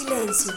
[0.00, 0.52] silencio.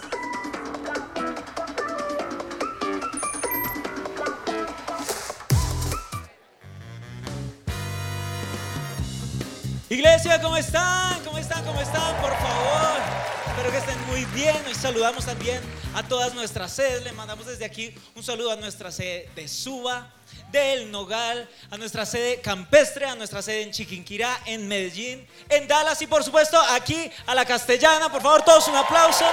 [9.89, 11.23] Iglesia, ¿cómo están?
[11.23, 11.63] ¿Cómo están?
[11.65, 12.21] ¿Cómo están?
[12.21, 12.99] Por favor.
[13.47, 14.55] Espero que estén muy bien.
[14.65, 15.61] Hoy saludamos también
[15.93, 17.03] a todas nuestras sedes.
[17.03, 20.11] Le mandamos desde aquí un saludo a nuestra sede de Suba,
[20.53, 25.99] del Nogal, a nuestra sede campestre, a nuestra sede en Chiquinquirá, en Medellín, en Dallas
[26.03, 28.09] y por supuesto aquí a la castellana.
[28.09, 29.25] Por favor, todos un aplauso.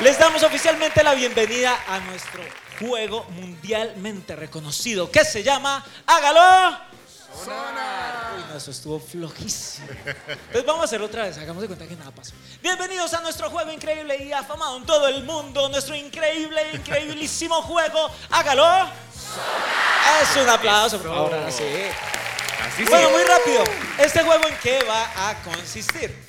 [0.00, 2.42] Les damos oficialmente la bienvenida a nuestro
[2.78, 6.95] juego mundialmente reconocido que se llama Hágalo.
[7.44, 9.88] Uy, no, eso estuvo flojísimo.
[9.88, 12.32] Entonces vamos a hacerlo otra vez, hagamos de cuenta que nada pasó.
[12.62, 18.10] Bienvenidos a nuestro juego increíble y afamado en todo el mundo, nuestro increíble, increíblísimo juego.
[18.30, 18.88] Hágalo.
[20.22, 21.34] Es un aplauso, por favor.
[21.34, 22.84] Así sí.
[22.88, 23.64] Bueno, muy rápido.
[23.98, 26.24] ¿Este juego en qué va a consistir?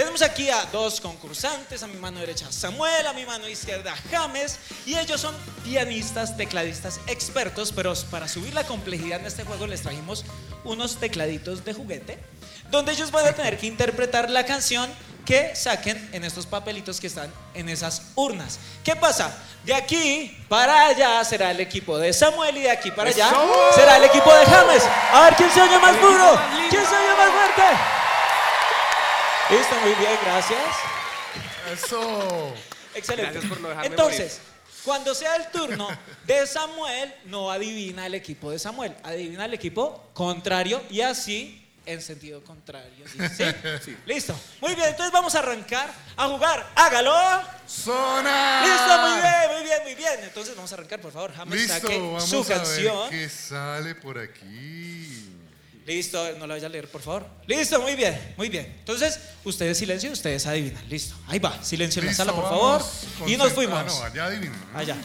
[0.00, 4.58] Tenemos aquí a dos concursantes, a mi mano derecha Samuel, a mi mano izquierda James,
[4.86, 9.82] y ellos son pianistas, tecladistas expertos, pero para subir la complejidad en este juego les
[9.82, 10.24] trajimos
[10.64, 12.18] unos tecladitos de juguete,
[12.70, 14.88] donde ellos van a tener que interpretar la canción
[15.26, 18.58] que saquen en estos papelitos que están en esas urnas.
[18.82, 19.36] ¿Qué pasa?
[19.66, 23.30] De aquí para allá será el equipo de Samuel y de aquí para allá
[23.74, 24.82] será el equipo de James.
[25.12, 26.40] A ver quién se oye más duro,
[26.70, 28.09] quién se oye más fuerte.
[29.50, 30.60] Listo, muy bien, gracias.
[31.72, 32.54] Eso.
[32.94, 33.32] Excelente.
[33.32, 34.40] Gracias por no dejarme Entonces,
[34.84, 35.88] cuando sea el turno
[36.24, 41.56] de Samuel, no adivina el equipo de Samuel, adivina el equipo contrario y así
[41.86, 43.04] en sentido contrario.
[43.84, 43.96] ¿Sí?
[44.06, 44.38] Listo.
[44.60, 46.70] Muy bien, entonces vamos a arrancar a jugar.
[46.76, 47.12] Hágalo.
[47.66, 48.62] Zona.
[48.64, 50.20] Listo, muy bien, muy bien, muy bien.
[50.22, 51.32] Entonces vamos a arrancar, por favor.
[51.34, 53.10] James, Listo, saque vamos su a ver canción.
[53.10, 55.29] qué sale por aquí.
[55.86, 57.26] Listo, no la vaya a leer, por favor.
[57.46, 58.66] Listo, muy bien, muy bien.
[58.80, 60.82] Entonces, ustedes silencio, ustedes adivinan.
[60.88, 61.62] Listo, ahí va.
[61.64, 62.80] Silencio en la Listo, sala, por favor.
[62.80, 63.78] vamos Y nos concentra- fuimos.
[63.78, 64.54] Ah, no, allá adivino.
[64.72, 64.78] ¿no?
[64.78, 64.96] Allá.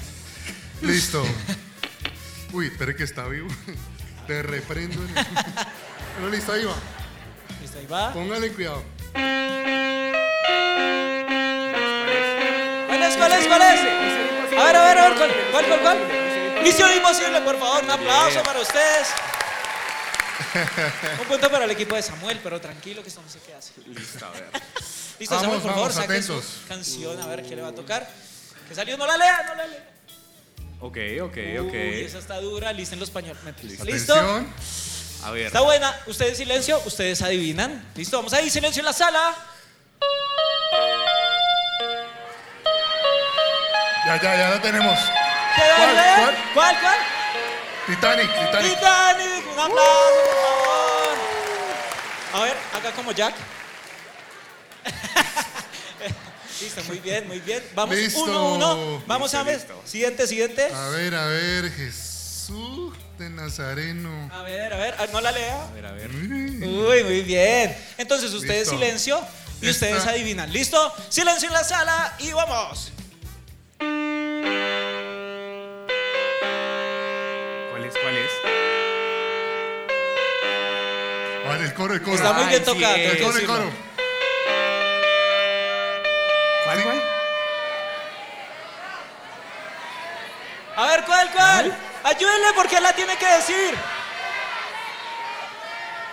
[0.82, 1.24] Listo.
[2.54, 3.48] Uy, espere que está vivo.
[4.28, 5.02] Te reprendo.
[5.04, 5.26] en el-
[6.18, 6.76] Pero listo, ahí va.
[7.62, 8.14] Listo, ahí va.
[8.14, 8.84] Póngale cuidado.
[12.88, 13.16] ¿Cuál es?
[13.18, 13.48] ¿Cuál es?
[13.48, 13.80] ¿Cuál es?
[14.60, 15.80] A ver, a ver, a ver, ¿cuál, cuál, cuál?
[15.82, 15.98] cuál?
[16.64, 19.08] Misión imposible, por favor, un aplauso para ustedes.
[21.22, 23.74] Un punto para el equipo de Samuel, pero tranquilo que esto no sé qué hace.
[23.88, 24.50] Listo, a ver.
[25.20, 28.10] Listo, Vamos, Samuel, por favor, saque su canción, a ver qué le va a tocar.
[28.68, 29.90] Que salió, no la lea, no la lea.
[30.82, 31.74] Ok, ok, Uy, ok.
[31.74, 33.42] esa está dura, listen los pañuelos.
[33.84, 34.14] ¿Listo?
[34.14, 34.54] Atención.
[35.24, 35.48] A ver.
[35.48, 35.98] Está buena.
[36.06, 37.84] Ustedes silencio, ustedes adivinan.
[37.96, 39.34] Listo, vamos ahí, silencio en la sala.
[44.06, 45.00] Ya, ya, ya la tenemos.
[45.56, 46.36] ¿Qué ¿Cuál, cuál?
[46.54, 47.15] ¿Cuál, cuál?
[47.88, 48.74] Titanic, Titanic.
[48.76, 51.18] Titanic, un aplauso, por favor.
[52.34, 53.36] A ver, acá como Jack.
[56.62, 57.64] Listo, muy bien, muy bien.
[57.76, 58.24] Vamos, Listo.
[58.24, 59.04] uno, uno.
[59.06, 59.58] Vamos Listo, a ver.
[59.58, 59.82] listo.
[59.86, 60.66] Siguiente, siguiente.
[60.74, 64.30] A ver, a ver, Jesús de Nazareno.
[64.34, 65.64] A ver, a ver, ah, no la lea.
[65.64, 66.10] A ver, a ver.
[66.10, 67.78] Uy, muy bien.
[67.98, 68.74] Entonces ustedes Listo.
[68.80, 69.20] silencio
[69.62, 70.52] y Esta- ustedes adivinan.
[70.52, 70.94] ¿Listo?
[71.10, 72.92] Silencio en la sala y vamos.
[77.86, 77.94] ¿Cuál es?
[78.02, 78.32] ¿Cuál es?
[81.46, 82.16] A ver, el coro, el coro.
[82.16, 82.96] Está muy Ay, bien sí, tocado.
[82.96, 83.56] el tengo El que coro, el decirlo.
[83.56, 83.72] coro.
[86.66, 87.04] ¿Cuál, cuál?
[90.78, 91.78] A ver, ¿cuál, cuál?
[92.04, 93.76] Ayúdenle porque él la tiene que decir.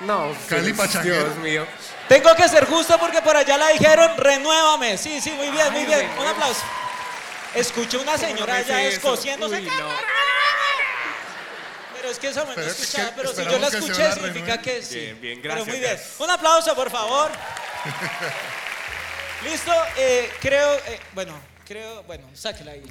[0.01, 1.25] No, Cali Dios, Pachanguero.
[1.25, 1.67] Dios mío.
[2.09, 4.99] Tengo que ser justo porque por allá la dijeron, renuévame.
[4.99, 6.11] Sí, sí, muy bien, muy bien.
[6.19, 6.61] Un aplauso.
[7.55, 9.57] Escuché una ¿Cómo no señora allá escociéndose.
[9.57, 10.22] Uy, no.
[12.13, 14.61] Pero es que esa no Pero es escuchaba, que pero si yo la escuché significa
[14.61, 14.95] que sí.
[14.99, 15.99] Bien, bien, Pero gracias, muy bien.
[16.19, 17.31] Un aplauso, por favor.
[19.45, 21.35] Listo, eh, creo, eh, bueno,
[21.67, 22.83] creo, bueno, sáquela ahí.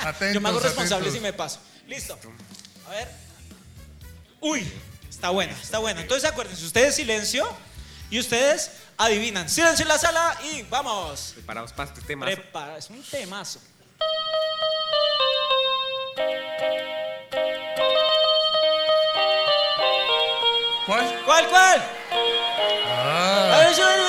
[0.00, 1.14] Atentos, Yo me hago responsable atentos.
[1.14, 1.60] si me paso.
[1.86, 2.18] Listo.
[2.86, 3.08] A ver.
[4.40, 4.70] Uy,
[5.08, 6.00] está buena, está buena.
[6.02, 7.48] Entonces acuérdense, ustedes silencio
[8.10, 9.48] y ustedes adivinan.
[9.48, 11.32] Silencio en la sala y vamos.
[11.34, 12.26] Preparados para este tema.
[12.26, 13.60] Prepara, es un temazo.
[20.86, 21.22] ¿Cuál?
[21.24, 21.80] ¿Cuál, cuál?
[21.80, 24.06] A Ah, ver, yo el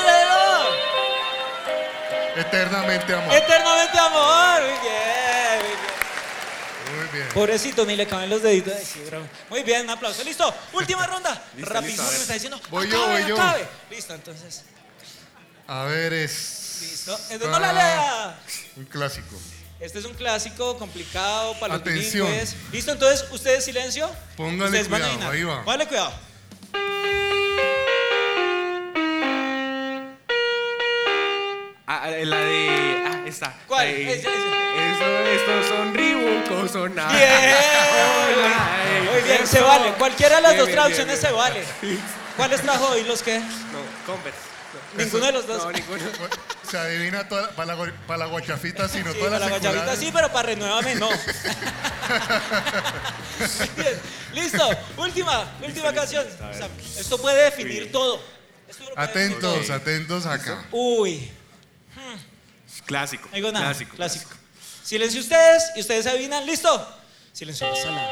[2.41, 3.33] eternamente amor.
[3.33, 4.61] Eternamente amor.
[4.61, 6.99] Muy bien, muy bien.
[6.99, 7.27] Muy bien.
[7.33, 8.73] Pobrecito, ni le caben los deditos.
[8.77, 9.25] Ay, sí, bravo.
[9.49, 10.23] Muy bien, un aplauso.
[10.23, 11.41] Listo, última ronda.
[11.55, 12.61] Listo, Rapidísimo a me está diciendo.
[12.69, 13.35] Voy yo, "Acabe, voy yo".
[13.41, 13.67] acabe".
[13.89, 14.63] Listo, entonces.
[15.67, 16.79] A ver, es.
[16.81, 17.13] Listo.
[17.29, 18.39] Entonces no la lea.
[18.75, 19.35] Un clásico.
[19.79, 22.25] Este es un clásico complicado para los Atención.
[22.27, 22.55] bilingües.
[22.71, 22.91] ¿Listo?
[22.93, 24.09] Entonces, ustedes silencio.
[24.35, 25.63] Póngale ustedes van a cuidado, ahí va.
[25.63, 26.26] Póngale cuidado.
[33.37, 33.53] Esta.
[33.67, 33.85] ¿Cuál?
[33.87, 34.57] La de- Esa, esa.
[34.77, 35.05] Eso,
[35.41, 37.11] estos son Reebok, son nada.
[37.13, 37.29] Bien.
[39.13, 39.91] Muy bien, se vale.
[39.93, 41.63] Cualquiera de las Bien, dos bien, traducciones bien, se vale.
[42.35, 43.39] ¿Cuáles trajo hoy los que?
[43.39, 43.45] No,
[44.05, 44.39] Converse.
[44.95, 45.63] Ninguno de los dos.
[45.63, 46.03] No, ninguno.
[46.69, 49.95] Se adivina toda, para, la, para la guachafita, sino Sí, toda para la la guayabita
[49.95, 50.05] secular.
[50.05, 51.09] sí, pero para renuévame no.
[53.77, 53.99] Bien,
[54.33, 54.69] listo.
[54.97, 56.25] Última, última canción.
[56.27, 56.67] O sea,
[56.99, 58.21] esto puede definir todo.
[58.67, 59.71] Esto lo puede definir Atentos, Sí.
[59.71, 60.65] atentos acá.
[60.69, 60.81] todo.
[60.81, 61.31] Uy,
[62.85, 63.27] Clásico.
[63.29, 63.65] no digo nada.
[63.65, 63.95] Clásico.
[63.95, 64.31] Clásico.
[64.83, 66.45] Silencio ustedes y ustedes adivinan.
[66.45, 66.87] ¿Listo?
[67.33, 68.09] Silencio en la sala.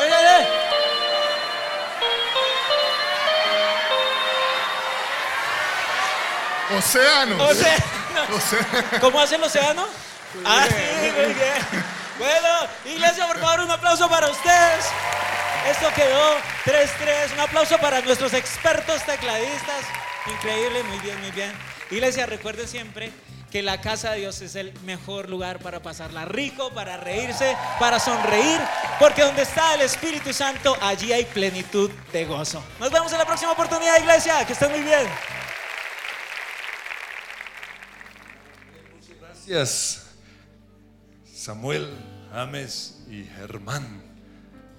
[0.00, 0.46] Oye.
[6.78, 7.40] Océanos.
[7.40, 8.36] Océano.
[8.36, 9.00] Océanos.
[9.00, 9.86] ¿Cómo hace el océano?
[10.44, 11.84] Ah, sí, muy bien.
[12.18, 12.48] Bueno,
[12.84, 14.86] iglesia, por favor, un aplauso para ustedes.
[15.70, 17.32] Esto quedó 3-3.
[17.34, 19.84] Un aplauso para nuestros expertos tecladistas.
[20.32, 21.52] Increíble, muy bien, muy bien.
[21.90, 23.12] Iglesia, recuerden siempre
[23.50, 27.98] que la casa de Dios es el mejor lugar para pasarla rico, para reírse, para
[27.98, 28.60] sonreír,
[28.98, 32.62] porque donde está el Espíritu Santo, allí hay plenitud de gozo.
[32.78, 34.44] Nos vemos en la próxima oportunidad, iglesia.
[34.44, 35.06] Que estén muy bien.
[39.20, 40.06] Gracias,
[41.34, 41.96] Samuel,
[42.32, 44.05] James y Germán.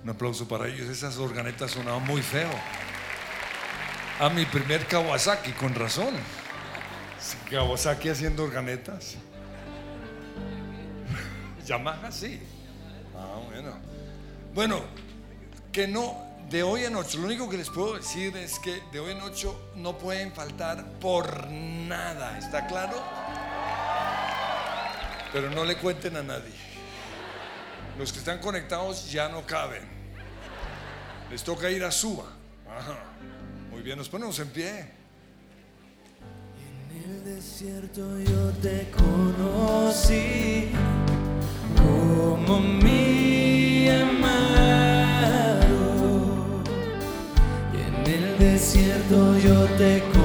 [0.08, 0.88] Un aplauso para ellos.
[0.88, 2.48] Esas organetas sonaban muy feo.
[4.22, 6.16] A mi primer Kawasaki, con razón.
[7.52, 9.16] Kawasaki haciendo organetas.
[11.66, 12.40] Yamaha, sí.
[13.18, 13.74] Ah, bueno.
[14.56, 14.82] Bueno,
[15.74, 16.16] que no,
[16.50, 19.20] de hoy en ocho, lo único que les puedo decir es que de hoy en
[19.20, 23.04] ocho no pueden faltar por nada, ¿está claro?
[25.34, 26.54] Pero no le cuenten a nadie.
[28.00, 29.97] Los que están conectados ya no caben.
[31.30, 32.26] Les toca ir a Suba.
[32.70, 32.98] Ajá.
[33.70, 34.90] Muy bien, nos ponemos en pie.
[36.90, 40.70] En el desierto yo te conocí
[41.76, 45.28] como mi amado.
[47.74, 50.17] Y en el desierto yo te conocí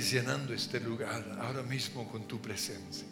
[0.00, 3.06] llenando este lugar ahora mismo con tu presencia.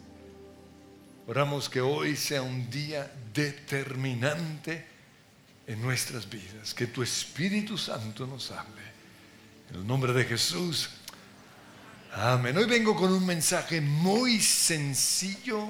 [1.27, 4.85] Oramos que hoy sea un día determinante
[5.65, 8.81] en nuestras vidas, que tu Espíritu Santo nos hable.
[9.69, 10.89] En el nombre de Jesús.
[12.13, 12.57] Amén.
[12.57, 15.69] Hoy vengo con un mensaje muy sencillo,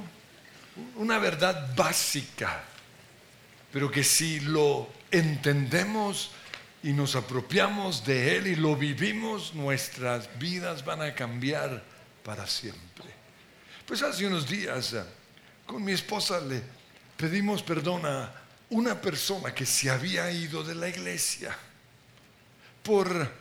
[0.96, 2.64] una verdad básica,
[3.72, 6.32] pero que si lo entendemos
[6.84, 11.82] y nos apropiamos de él y lo vivimos, nuestras vidas van a cambiar
[12.24, 13.06] para siempre.
[13.86, 15.04] Pues hace unos días eh,
[15.66, 16.62] con mi esposa le
[17.16, 18.34] pedimos perdón a
[18.70, 21.56] una persona que se había ido de la iglesia
[22.84, 23.32] por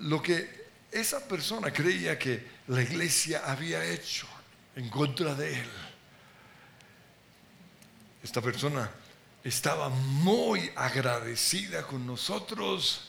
[0.00, 4.26] lo que esa persona creía que la iglesia había hecho
[4.74, 5.70] en contra de él.
[8.22, 8.90] Esta persona
[9.44, 13.08] estaba muy agradecida con nosotros,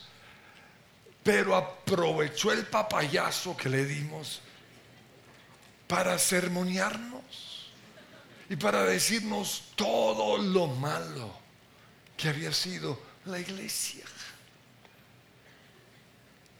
[1.23, 4.41] pero aprovechó el papayazo que le dimos
[5.87, 7.71] para sermonearnos
[8.49, 11.33] y para decirnos todo lo malo
[12.17, 14.05] que había sido la iglesia.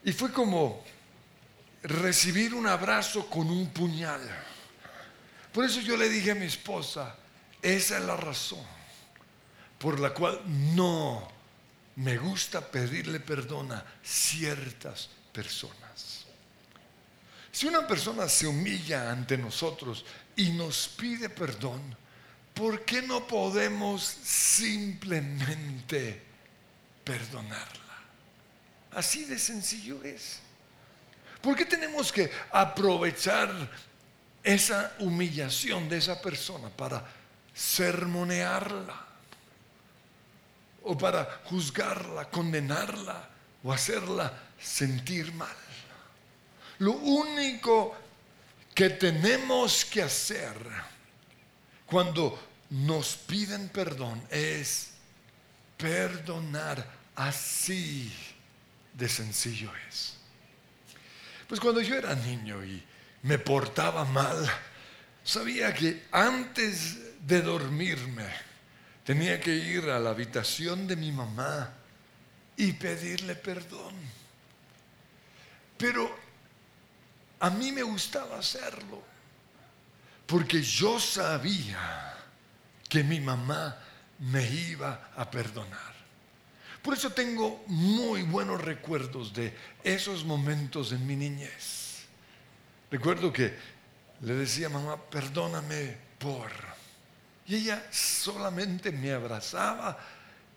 [0.06, 0.84] Y fue como
[1.82, 4.22] recibir un abrazo con un puñal.
[5.52, 7.16] Por eso yo le dije a mi esposa,
[7.62, 8.83] esa es la razón
[9.84, 10.40] por la cual
[10.74, 11.30] no
[11.98, 16.24] me gusta pedirle perdón a ciertas personas.
[17.52, 20.06] Si una persona se humilla ante nosotros
[20.38, 21.82] y nos pide perdón,
[22.54, 26.24] ¿por qué no podemos simplemente
[27.04, 28.04] perdonarla?
[28.92, 30.40] Así de sencillo es.
[31.42, 33.70] ¿Por qué tenemos que aprovechar
[34.42, 37.06] esa humillación de esa persona para
[37.54, 39.12] sermonearla
[40.84, 43.30] o para juzgarla, condenarla
[43.64, 45.56] o hacerla sentir mal.
[46.80, 47.96] Lo único
[48.74, 50.56] que tenemos que hacer
[51.86, 54.92] cuando nos piden perdón es
[55.78, 56.86] perdonar
[57.16, 58.12] así
[58.94, 60.16] de sencillo es.
[61.48, 62.84] Pues cuando yo era niño y
[63.24, 64.50] me portaba mal,
[65.24, 68.26] sabía que antes de dormirme
[69.04, 71.74] tenía que ir a la habitación de mi mamá
[72.58, 73.96] y pedirle perdón.
[75.78, 76.16] Pero
[77.40, 79.04] a mí me gustaba hacerlo
[80.26, 82.16] porque yo sabía
[82.88, 83.78] que mi mamá
[84.20, 85.94] me iba a perdonar.
[86.82, 92.04] Por eso tengo muy buenos recuerdos de esos momentos en mi niñez.
[92.92, 93.54] Recuerdo que
[94.22, 96.73] le decía mamá, perdóname por.
[97.48, 99.98] Y ella solamente me abrazaba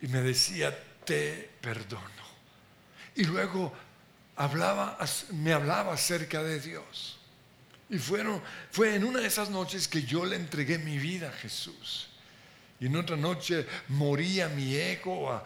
[0.01, 2.27] y me decía, te perdono.
[3.15, 3.73] Y luego
[4.35, 4.97] hablaba,
[5.31, 7.17] me hablaba acerca de Dios.
[7.89, 8.41] Y fueron,
[8.71, 12.09] fue en una de esas noches que yo le entregué mi vida a Jesús.
[12.79, 15.43] Y en otra noche moría mi ego, a-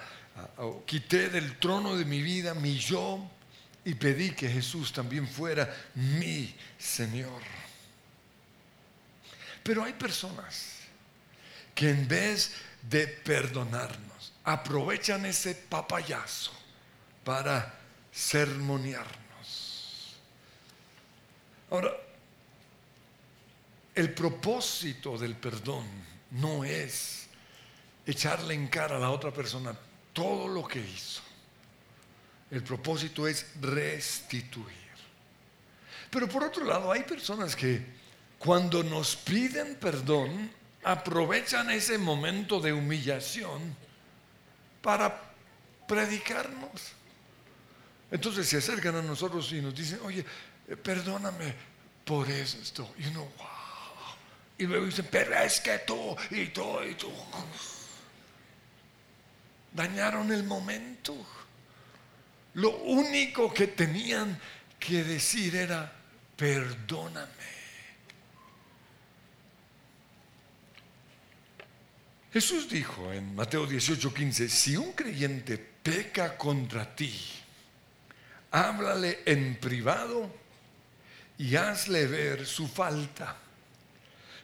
[0.85, 3.29] quité del trono de mi vida mi yo
[3.83, 7.41] y pedí que Jesús también fuera mi Señor.
[9.63, 10.80] Pero hay personas
[11.75, 16.51] que en vez de perdonarnos, aprovechan ese papayazo
[17.23, 17.73] para
[18.11, 20.15] sermonearnos.
[21.69, 21.91] Ahora,
[23.95, 25.85] el propósito del perdón
[26.31, 27.27] no es
[28.05, 29.75] echarle en cara a la otra persona
[30.13, 31.21] todo lo que hizo.
[32.49, 34.81] El propósito es restituir.
[36.09, 37.81] Pero por otro lado, hay personas que
[38.37, 40.51] cuando nos piden perdón,
[40.83, 43.75] aprovechan ese momento de humillación
[44.81, 45.21] para
[45.87, 46.93] predicarnos.
[48.09, 50.25] Entonces se acercan a nosotros y nos dicen, oye,
[50.67, 51.53] eh, perdóname
[52.03, 52.93] por esto.
[52.97, 53.47] Y uno, wow.
[54.57, 57.11] Y luego dicen, pero es que tú y tú y tú.
[59.73, 61.15] Dañaron el momento.
[62.55, 64.37] Lo único que tenían
[64.77, 65.91] que decir era,
[66.35, 67.60] perdóname.
[72.33, 77.13] Jesús dijo en Mateo 18:15, si un creyente peca contra ti,
[78.51, 80.31] háblale en privado
[81.37, 83.35] y hazle ver su falta.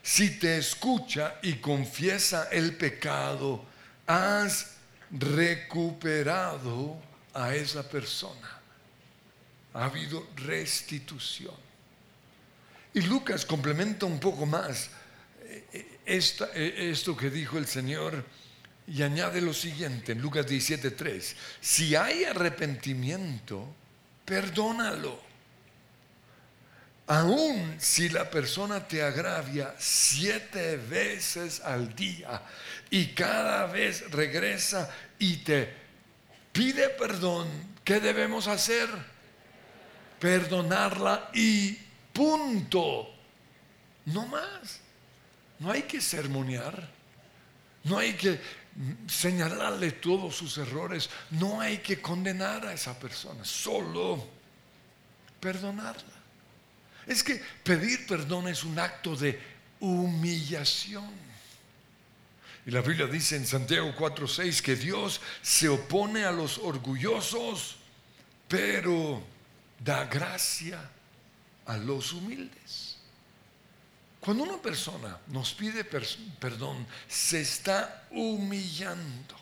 [0.02, 3.64] Si te escucha y confiesa el pecado,
[4.06, 4.76] has
[5.10, 6.96] recuperado
[7.32, 8.58] a esa persona.
[9.72, 11.54] Ha habido restitución.
[12.92, 14.90] Y Lucas complementa un poco más
[16.08, 18.24] eh, esto que dijo el Señor
[18.86, 21.36] y añade lo siguiente en Lucas 17:3.
[21.60, 23.66] Si hay arrepentimiento,
[24.24, 25.28] perdónalo.
[27.06, 32.42] Aún si la persona te agravia siete veces al día
[32.90, 35.72] y cada vez regresa y te
[36.52, 37.48] pide perdón,
[37.84, 38.88] ¿qué debemos hacer?
[40.20, 41.78] Perdonarla y
[42.12, 43.14] punto.
[44.06, 44.80] No más.
[45.58, 46.88] No hay que sermonear.
[47.84, 48.40] No hay que
[49.08, 51.10] señalarle todos sus errores.
[51.30, 53.44] No hay que condenar a esa persona.
[53.44, 54.26] Solo
[55.40, 56.18] perdonarla.
[57.06, 59.40] Es que pedir perdón es un acto de
[59.80, 61.28] humillación.
[62.66, 67.76] Y la Biblia dice en Santiago 4:6 que Dios se opone a los orgullosos,
[68.46, 69.22] pero
[69.82, 70.78] da gracia
[71.64, 72.87] a los humildes.
[74.28, 79.34] Cuando una persona nos pide perdón, se está humillando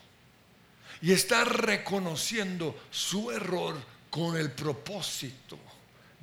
[1.02, 3.76] y está reconociendo su error
[4.08, 5.58] con el propósito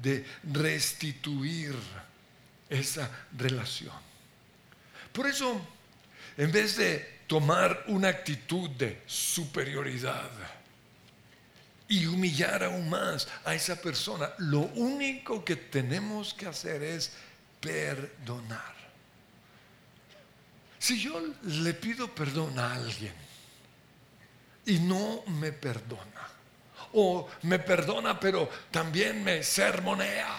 [0.01, 1.75] de restituir
[2.70, 3.98] esa relación.
[5.12, 5.60] Por eso,
[6.38, 10.32] en vez de tomar una actitud de superioridad
[11.89, 17.12] y humillar aún más a esa persona, lo único que tenemos que hacer es
[17.63, 18.75] perdonar.
[20.77, 23.13] Si yo le pido perdón a alguien
[24.65, 26.27] y no me perdona,
[26.93, 30.38] o me perdona pero también me sermonea,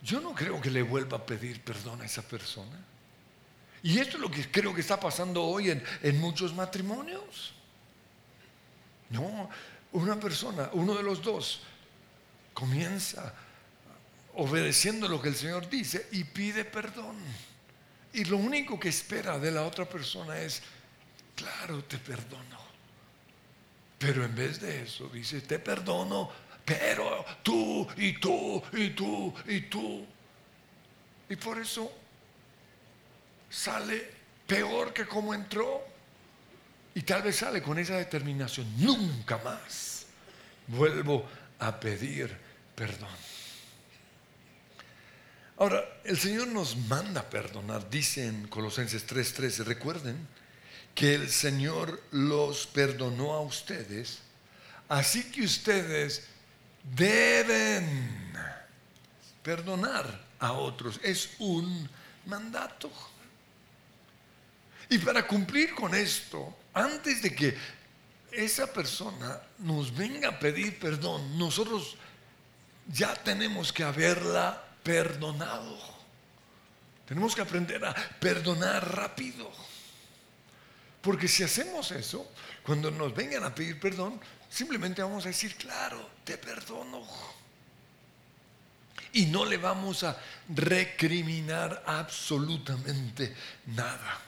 [0.00, 2.78] yo no creo que le vuelva a pedir perdón a esa persona.
[3.82, 7.52] Y esto es lo que creo que está pasando hoy en, en muchos matrimonios.
[9.10, 9.50] No,
[9.92, 11.60] una persona, uno de los dos,
[12.54, 13.34] comienza
[14.34, 17.16] obedeciendo lo que el Señor dice y pide perdón.
[18.12, 20.62] Y lo único que espera de la otra persona es,
[21.34, 22.60] claro, te perdono.
[23.98, 26.30] Pero en vez de eso dice, te perdono,
[26.64, 30.06] pero tú y tú y tú y tú.
[31.28, 31.90] Y por eso
[33.48, 34.10] sale
[34.46, 35.82] peor que como entró.
[36.94, 40.06] Y tal vez sale con esa determinación, nunca más
[40.66, 41.26] vuelvo
[41.58, 42.36] a pedir
[42.74, 43.31] perdón.
[45.62, 50.26] Ahora, el Señor nos manda perdonar, dice en Colosenses 3:13, recuerden
[50.92, 54.18] que el Señor los perdonó a ustedes,
[54.88, 56.24] así que ustedes
[56.96, 58.32] deben
[59.44, 60.98] perdonar a otros.
[61.00, 61.88] Es un
[62.26, 62.90] mandato.
[64.88, 67.56] Y para cumplir con esto, antes de que
[68.32, 71.94] esa persona nos venga a pedir perdón, nosotros
[72.88, 75.78] ya tenemos que haberla perdonado.
[77.06, 79.50] Tenemos que aprender a perdonar rápido.
[81.00, 82.30] Porque si hacemos eso,
[82.62, 87.02] cuando nos vengan a pedir perdón, simplemente vamos a decir, claro, te perdono.
[89.12, 90.16] Y no le vamos a
[90.48, 93.34] recriminar absolutamente
[93.66, 94.20] nada.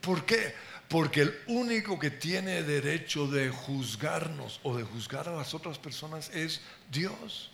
[0.00, 0.54] ¿Por qué?
[0.88, 6.30] Porque el único que tiene derecho de juzgarnos o de juzgar a las otras personas
[6.30, 6.60] es
[6.90, 7.50] Dios.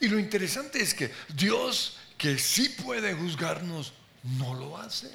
[0.00, 3.92] Y lo interesante es que Dios, que sí puede juzgarnos,
[4.38, 5.10] no lo hace.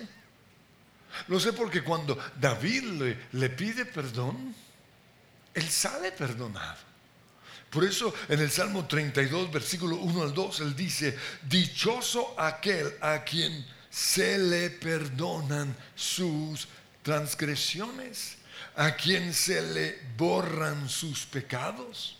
[1.28, 4.56] Lo sé porque cuando David le, pide perdón,
[5.54, 6.90] él sale perdonado.
[7.70, 13.24] Por eso en el Salmo 32, versículo 1 al 2, él dice, dichoso aquel a
[13.24, 16.68] quien se le perdonan sus
[17.04, 18.38] transgresiones,
[18.76, 22.19] a quien se le borran sus pecados.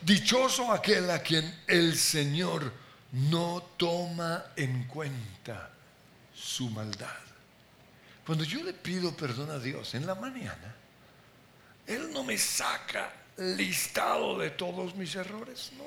[0.00, 2.72] Dichoso aquel a quien el Señor
[3.12, 5.70] no toma en cuenta
[6.34, 7.08] su maldad.
[8.26, 10.74] Cuando yo le pido perdón a Dios en la mañana,
[11.86, 15.84] Él no me saca listado de todos mis errores, no.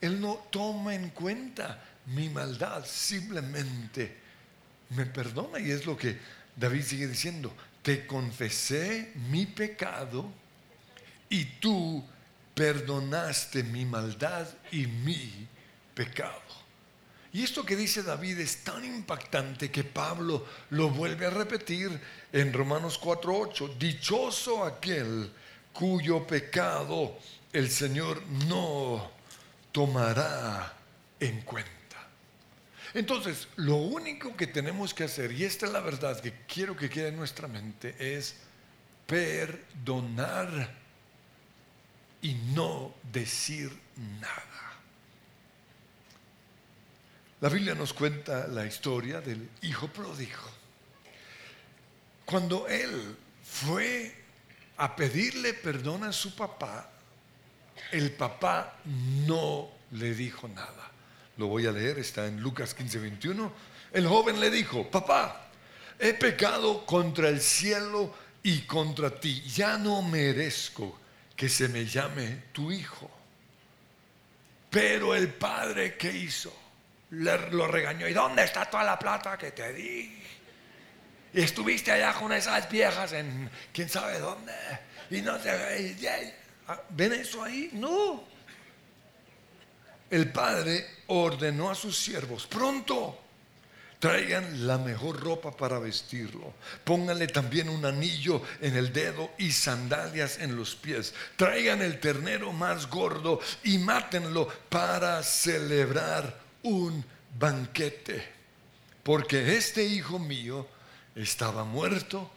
[0.00, 4.16] Él no toma en cuenta mi maldad, simplemente
[4.90, 6.18] me perdona y es lo que
[6.54, 10.32] David sigue diciendo, te confesé mi pecado
[11.28, 12.04] y tú
[12.54, 15.46] perdonaste mi maldad y mi
[15.94, 16.42] pecado.
[17.32, 22.00] Y esto que dice David es tan impactante que Pablo lo vuelve a repetir
[22.32, 23.76] en Romanos 4:8.
[23.78, 25.30] Dichoso aquel
[25.72, 27.18] cuyo pecado
[27.52, 29.10] el Señor no
[29.70, 30.74] tomará
[31.20, 31.74] en cuenta.
[32.94, 36.88] Entonces, lo único que tenemos que hacer, y esta es la verdad que quiero que
[36.88, 38.36] quede en nuestra mente, es
[39.06, 40.85] perdonar
[42.26, 43.70] y no decir
[44.20, 44.72] nada.
[47.40, 50.40] La Biblia nos cuenta la historia del hijo pródigo.
[52.24, 54.12] Cuando él fue
[54.76, 56.90] a pedirle perdón a su papá,
[57.92, 60.90] el papá no le dijo nada.
[61.36, 63.52] Lo voy a leer, está en Lucas 15, 21.
[63.92, 65.46] El joven le dijo, papá,
[65.96, 68.12] he pecado contra el cielo
[68.42, 69.42] y contra ti.
[69.42, 71.05] Ya no merezco
[71.36, 73.10] que se me llame tu hijo.
[74.70, 76.52] Pero el padre que hizo,
[77.10, 78.08] le, lo regañó.
[78.08, 80.22] ¿Y dónde está toda la plata que te di?
[81.32, 84.52] Y estuviste allá con esas viejas en quién sabe dónde.
[85.10, 85.94] Y no te...
[86.90, 87.70] ¿Ven eso ahí?
[87.74, 88.24] No.
[90.10, 93.25] El padre ordenó a sus siervos, pronto,
[93.98, 96.52] traigan la mejor ropa para vestirlo,
[96.84, 102.52] pónganle también un anillo en el dedo y sandalias en los pies, traigan el ternero
[102.52, 107.04] más gordo y mátenlo para celebrar un
[107.38, 108.26] banquete,
[109.02, 110.66] porque este hijo mío
[111.14, 112.30] estaba muerto,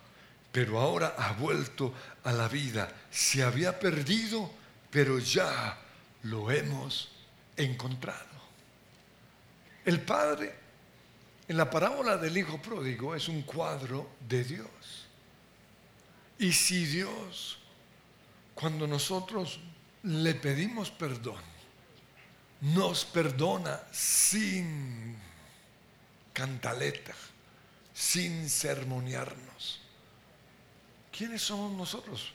[0.51, 1.93] pero ahora ha vuelto
[2.23, 4.51] a la vida, se había perdido,
[4.89, 5.77] pero ya
[6.23, 7.11] lo hemos
[7.55, 8.25] encontrado.
[9.85, 10.68] El Padre,
[11.49, 15.07] en la parábola del Hijo Pródigo, es un cuadro de Dios.
[16.37, 17.57] Y si Dios,
[18.53, 19.59] cuando nosotros
[20.03, 21.41] le pedimos perdón,
[22.61, 25.17] nos perdona sin
[26.31, 27.15] cantaleta,
[27.95, 29.81] sin sermonearnos.
[31.11, 32.31] ¿Quiénes somos nosotros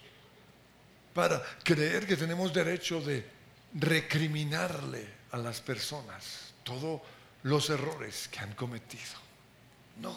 [1.15, 3.25] para creer que tenemos derecho de
[3.75, 7.01] recriminarle a las personas todos
[7.45, 9.15] los errores que han cometido?
[10.01, 10.17] No.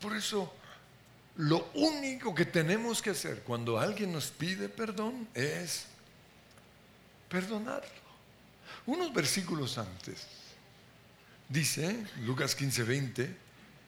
[0.00, 0.52] Por eso,
[1.36, 5.86] lo único que tenemos que hacer cuando alguien nos pide perdón es
[7.28, 7.88] perdonarlo.
[8.86, 10.26] Unos versículos antes,
[11.48, 13.36] dice Lucas 15, 20,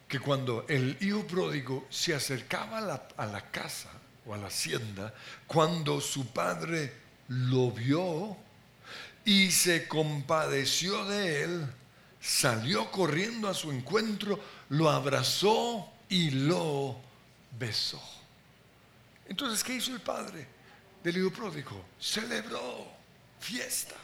[0.06, 3.90] que cuando el hijo pródigo se acercaba a la, a la casa
[4.26, 5.14] o a la hacienda,
[5.46, 6.92] cuando su padre
[7.28, 8.36] lo vio
[9.24, 11.66] y se compadeció de él,
[12.20, 16.96] salió corriendo a su encuentro, lo abrazó y lo
[17.58, 18.00] besó.
[19.28, 20.46] Entonces, ¿qué hizo el padre
[21.02, 21.84] del hijo pródigo?
[21.98, 22.86] Celebró
[23.38, 23.94] fiesta,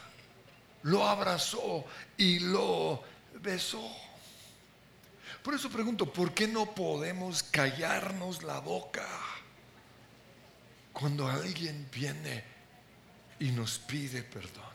[0.82, 1.84] lo abrazó
[2.16, 3.02] y lo
[3.40, 3.90] besó.
[5.42, 9.06] Por eso pregunto, ¿por qué no podemos callarnos la boca
[10.92, 12.44] cuando alguien viene
[13.38, 14.67] y nos pide perdón?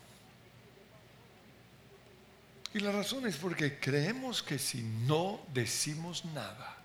[2.73, 6.75] Y la razón es porque creemos que si no decimos nada,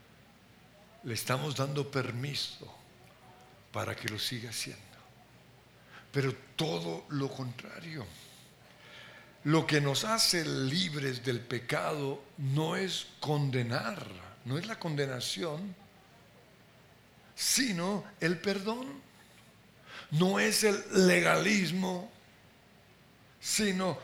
[1.05, 2.71] le estamos dando permiso
[3.73, 4.83] para que lo siga haciendo.
[6.13, 8.07] Pero todo lo contrario.
[9.45, 14.07] Lo que nos hace libres del pecado no es condenar,
[14.45, 15.75] no es la condenación,
[17.35, 19.09] sino el perdón.
[20.11, 22.11] No es el legalismo,
[23.41, 23.99] sino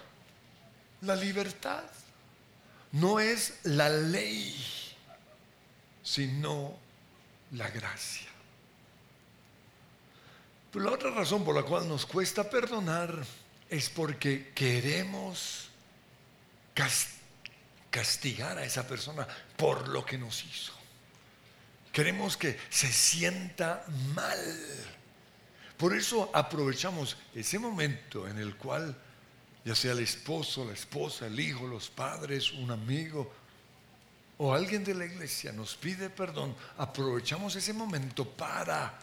[1.04, 1.84] la libertad.
[2.92, 4.54] No es la ley,
[6.02, 6.76] sino
[7.52, 8.28] la gracia.
[10.72, 13.24] Pero la otra razón por la cual nos cuesta perdonar
[13.70, 15.68] es porque queremos
[16.74, 17.08] cas-
[17.90, 20.72] castigar a esa persona por lo que nos hizo.
[21.92, 24.56] Queremos que se sienta mal.
[25.76, 28.96] Por eso aprovechamos ese momento en el cual,
[29.64, 33.32] ya sea el esposo, la esposa, el hijo, los padres, un amigo
[34.38, 38.98] o alguien de la iglesia nos pide perdón, aprovechamos ese momento para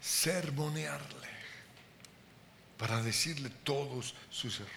[0.00, 1.28] sermonearle,
[2.78, 4.72] para decirle todos sus errores.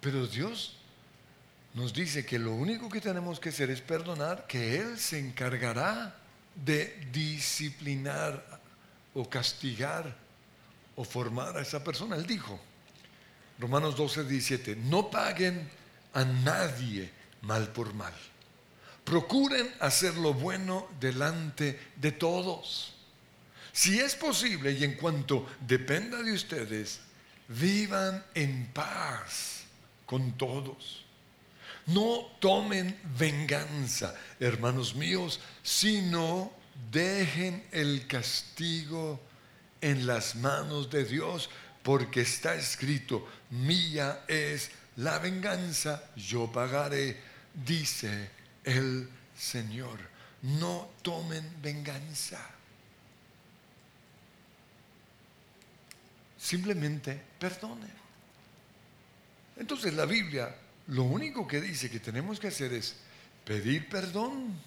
[0.00, 0.76] Pero Dios
[1.74, 6.16] nos dice que lo único que tenemos que hacer es perdonar, que Él se encargará
[6.56, 8.60] de disciplinar
[9.14, 10.16] o castigar
[10.96, 12.16] o formar a esa persona.
[12.16, 12.60] Él dijo,
[13.60, 15.68] Romanos 12, 17, no paguen
[16.14, 17.10] a nadie
[17.42, 18.14] mal por mal.
[19.04, 22.94] Procuren hacer lo bueno delante de todos.
[23.72, 27.00] Si es posible y en cuanto dependa de ustedes,
[27.48, 29.64] vivan en paz
[30.06, 31.04] con todos.
[31.86, 36.52] No tomen venganza, hermanos míos, sino
[36.90, 39.20] dejen el castigo
[39.80, 41.50] en las manos de Dios,
[41.82, 47.20] porque está escrito, mía es la venganza, yo pagaré,
[47.54, 48.30] dice
[48.64, 49.98] el Señor.
[50.42, 52.40] No tomen venganza.
[56.38, 57.92] Simplemente perdonen.
[59.56, 60.54] Entonces la Biblia
[60.88, 62.96] lo único que dice que tenemos que hacer es
[63.44, 64.58] pedir perdón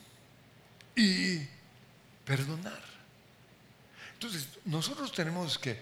[0.96, 1.40] y
[2.26, 2.82] perdonar.
[4.14, 5.78] Entonces nosotros tenemos que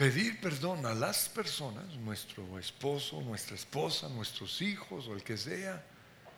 [0.00, 5.84] pedir perdón a las personas, nuestro esposo, nuestra esposa, nuestros hijos o el que sea,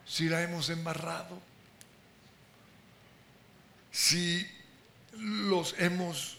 [0.05, 1.41] si la hemos embarrado,
[3.93, 4.45] si
[5.17, 6.39] los hemos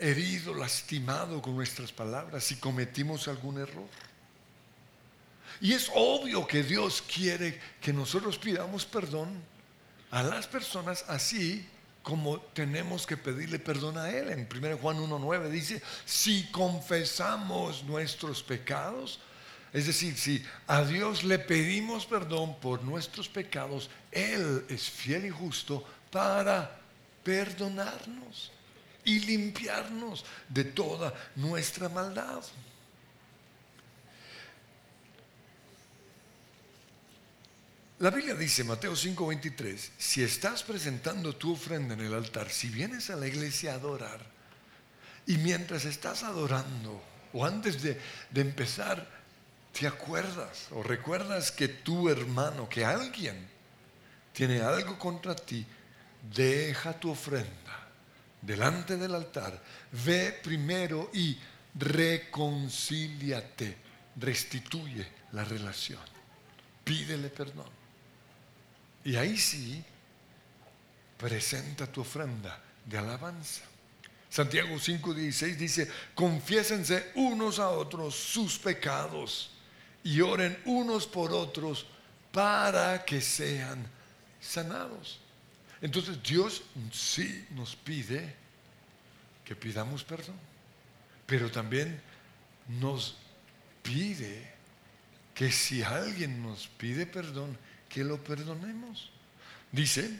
[0.00, 3.88] herido, lastimado con nuestras palabras, si cometimos algún error.
[5.60, 9.30] Y es obvio que Dios quiere que nosotros pidamos perdón
[10.10, 11.64] a las personas así
[12.04, 14.30] como tenemos que pedirle perdón a Él.
[14.30, 19.18] En 1 Juan 1.9 dice, si confesamos nuestros pecados,
[19.72, 25.30] es decir, si a Dios le pedimos perdón por nuestros pecados, Él es fiel y
[25.30, 26.78] justo para
[27.24, 28.52] perdonarnos
[29.04, 32.42] y limpiarnos de toda nuestra maldad.
[38.00, 43.08] La Biblia dice, Mateo 5:23, si estás presentando tu ofrenda en el altar, si vienes
[43.08, 44.18] a la iglesia a adorar,
[45.26, 47.00] y mientras estás adorando,
[47.32, 49.08] o antes de, de empezar,
[49.72, 53.48] te acuerdas o recuerdas que tu hermano, que alguien
[54.32, 55.64] tiene algo contra ti,
[56.34, 57.90] deja tu ofrenda
[58.42, 59.62] delante del altar,
[60.04, 61.38] ve primero y
[61.76, 63.76] reconcíliate,
[64.16, 66.02] restituye la relación,
[66.82, 67.83] pídele perdón.
[69.04, 69.84] Y ahí sí,
[71.18, 73.62] presenta tu ofrenda de alabanza.
[74.30, 79.50] Santiago 5:16 dice, confiésense unos a otros sus pecados
[80.02, 81.86] y oren unos por otros
[82.32, 83.86] para que sean
[84.40, 85.20] sanados.
[85.80, 86.62] Entonces Dios
[86.92, 88.34] sí nos pide
[89.44, 90.36] que pidamos perdón,
[91.26, 92.00] pero también
[92.80, 93.16] nos
[93.82, 94.52] pide
[95.34, 97.56] que si alguien nos pide perdón,
[97.94, 99.12] que lo perdonemos.
[99.70, 100.10] Dice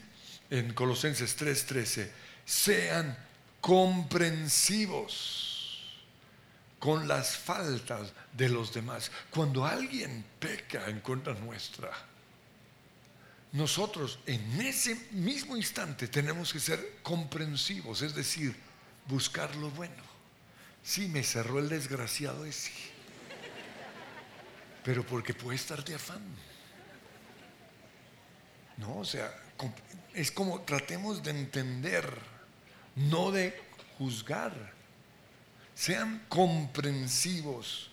[0.48, 2.08] en Colosenses 3:13,
[2.44, 3.18] sean
[3.60, 5.82] comprensivos
[6.78, 9.10] con las faltas de los demás.
[9.30, 11.90] Cuando alguien peca en contra nuestra,
[13.50, 18.54] nosotros en ese mismo instante tenemos que ser comprensivos, es decir,
[19.08, 20.04] buscar lo bueno.
[20.84, 22.70] Sí, me cerró el desgraciado ese,
[24.84, 26.22] pero porque puede estar de afán.
[28.76, 29.32] No, o sea,
[30.14, 32.18] es como tratemos de entender,
[32.96, 33.60] no de
[33.98, 34.52] juzgar.
[35.74, 37.90] Sean comprensivos.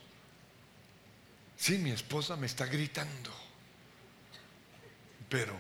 [1.58, 3.32] Sí, mi esposa me está gritando.
[5.30, 5.56] Pero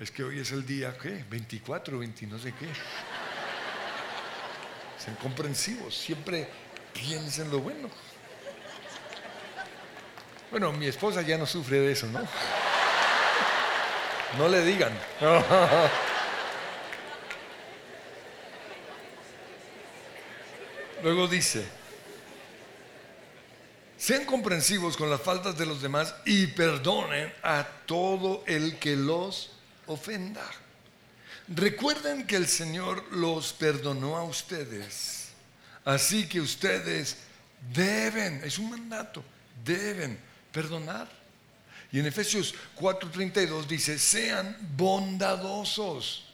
[0.00, 1.24] es que hoy es el día, ¿qué?
[1.28, 2.68] 24, 20, no sé qué.
[4.98, 6.48] Sean comprensivos, siempre
[6.92, 7.90] piensen lo bueno.
[10.50, 12.20] Bueno, mi esposa ya no sufre de eso, ¿no?
[14.38, 14.92] No le digan.
[21.02, 21.64] Luego dice,
[23.98, 29.52] sean comprensivos con las faltas de los demás y perdonen a todo el que los
[29.86, 30.44] ofenda.
[31.48, 35.28] Recuerden que el Señor los perdonó a ustedes.
[35.84, 37.18] Así que ustedes
[37.72, 39.22] deben, es un mandato,
[39.62, 40.18] deben
[40.50, 41.23] perdonar.
[41.92, 46.24] Y en Efesios 4:32 dice, sean bondadosos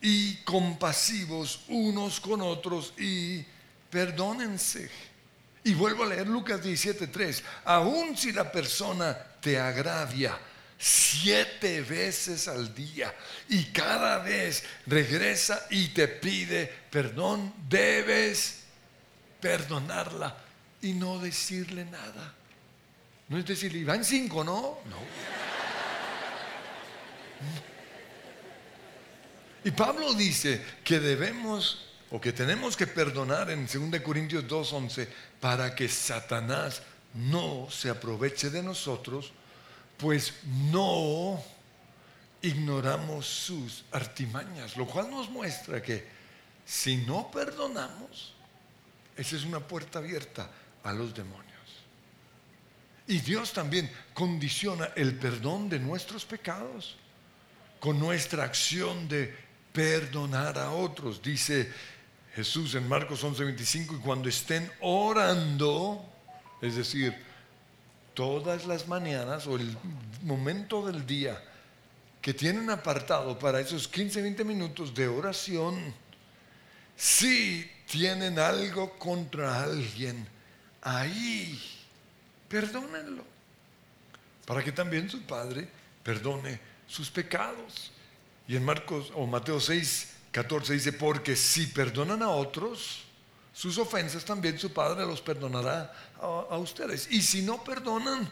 [0.00, 3.44] y compasivos unos con otros y
[3.90, 4.90] perdónense.
[5.64, 7.42] Y vuelvo a leer Lucas 17:3.
[7.64, 10.38] Aun si la persona te agravia
[10.76, 13.14] siete veces al día
[13.48, 18.64] y cada vez regresa y te pide perdón, debes
[19.40, 20.36] perdonarla
[20.82, 22.34] y no decirle nada.
[23.28, 24.78] No es decir, y van cinco, ¿no?
[24.88, 24.96] No.
[29.64, 35.08] Y Pablo dice que debemos o que tenemos que perdonar en 2 Corintios 2:11
[35.40, 36.82] para que Satanás
[37.14, 39.32] no se aproveche de nosotros,
[39.96, 41.42] pues no
[42.42, 46.06] ignoramos sus artimañas, lo cual nos muestra que
[46.66, 48.34] si no perdonamos,
[49.16, 50.50] esa es una puerta abierta
[50.82, 51.43] a los demonios.
[53.06, 56.96] Y Dios también condiciona el perdón de nuestros pecados
[57.78, 59.34] con nuestra acción de
[59.72, 61.20] perdonar a otros.
[61.20, 61.70] Dice
[62.34, 66.02] Jesús en Marcos 11:25, y cuando estén orando,
[66.62, 67.14] es decir,
[68.14, 69.76] todas las mañanas o el
[70.22, 71.42] momento del día
[72.22, 75.92] que tienen apartado para esos 15, 20 minutos de oración,
[76.96, 80.26] si tienen algo contra alguien,
[80.80, 81.73] ahí
[82.48, 83.24] perdónenlo,
[84.46, 85.68] para que también su Padre
[86.02, 87.90] perdone sus pecados.
[88.46, 93.04] Y en Marcos o Mateo 6, 14 dice, porque si perdonan a otros,
[93.52, 97.08] sus ofensas también su Padre los perdonará a, a ustedes.
[97.10, 98.28] Y si no perdonan,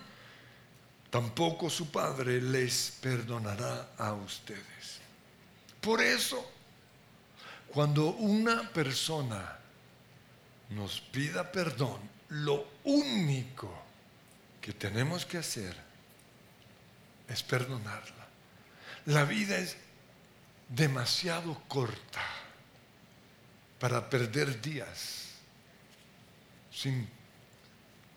[1.10, 5.00] tampoco su Padre les perdonará a ustedes.
[5.80, 6.44] Por eso,
[7.68, 9.58] cuando una persona
[10.70, 13.81] nos pida perdón, lo único
[14.62, 15.76] que tenemos que hacer
[17.28, 18.26] es perdonarla.
[19.06, 19.76] La vida es
[20.68, 22.24] demasiado corta
[23.80, 25.32] para perder días
[26.72, 27.08] sin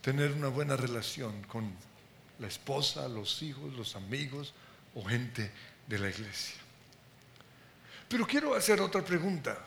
[0.02, 1.74] tener una buena relación con
[2.40, 4.54] la esposa, los hijos, los amigos
[4.94, 5.52] o gente
[5.88, 6.58] de la iglesia.
[8.08, 9.58] Pero quiero hacer otra pregunta.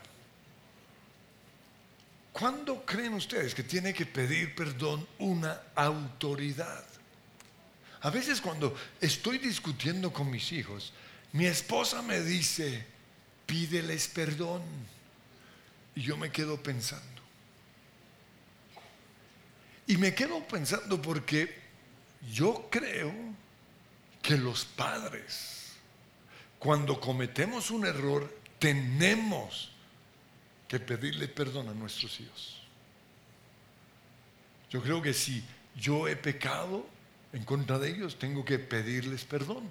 [2.32, 6.84] ¿Cuándo creen ustedes que tiene que pedir perdón una autoridad?
[8.00, 10.92] A veces cuando estoy discutiendo con mis hijos,
[11.32, 12.86] mi esposa me dice,
[13.46, 14.62] pídeles perdón.
[15.96, 17.22] Y yo me quedo pensando.
[19.86, 21.58] Y me quedo pensando porque
[22.32, 23.12] yo creo
[24.22, 25.72] que los padres,
[26.58, 29.72] cuando cometemos un error, tenemos
[30.68, 32.62] que pedirle perdón a nuestros hijos.
[34.70, 35.42] Yo creo que si
[35.74, 36.86] yo he pecado
[37.32, 39.64] en contra de ellos, tengo que pedirles perdón.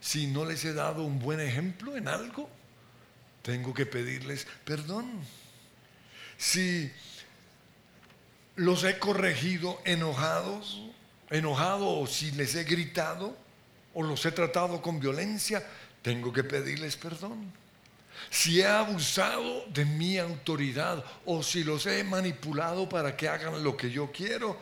[0.00, 2.48] Si no les he dado un buen ejemplo en algo,
[3.42, 5.10] tengo que pedirles perdón.
[6.38, 6.90] Si
[8.56, 10.80] los he corregido enojados,
[11.28, 13.36] enojado o si les he gritado
[13.94, 15.66] o los he tratado con violencia,
[16.02, 17.52] tengo que pedirles perdón.
[18.28, 23.76] Si he abusado de mi autoridad o si los he manipulado para que hagan lo
[23.76, 24.58] que yo quiero,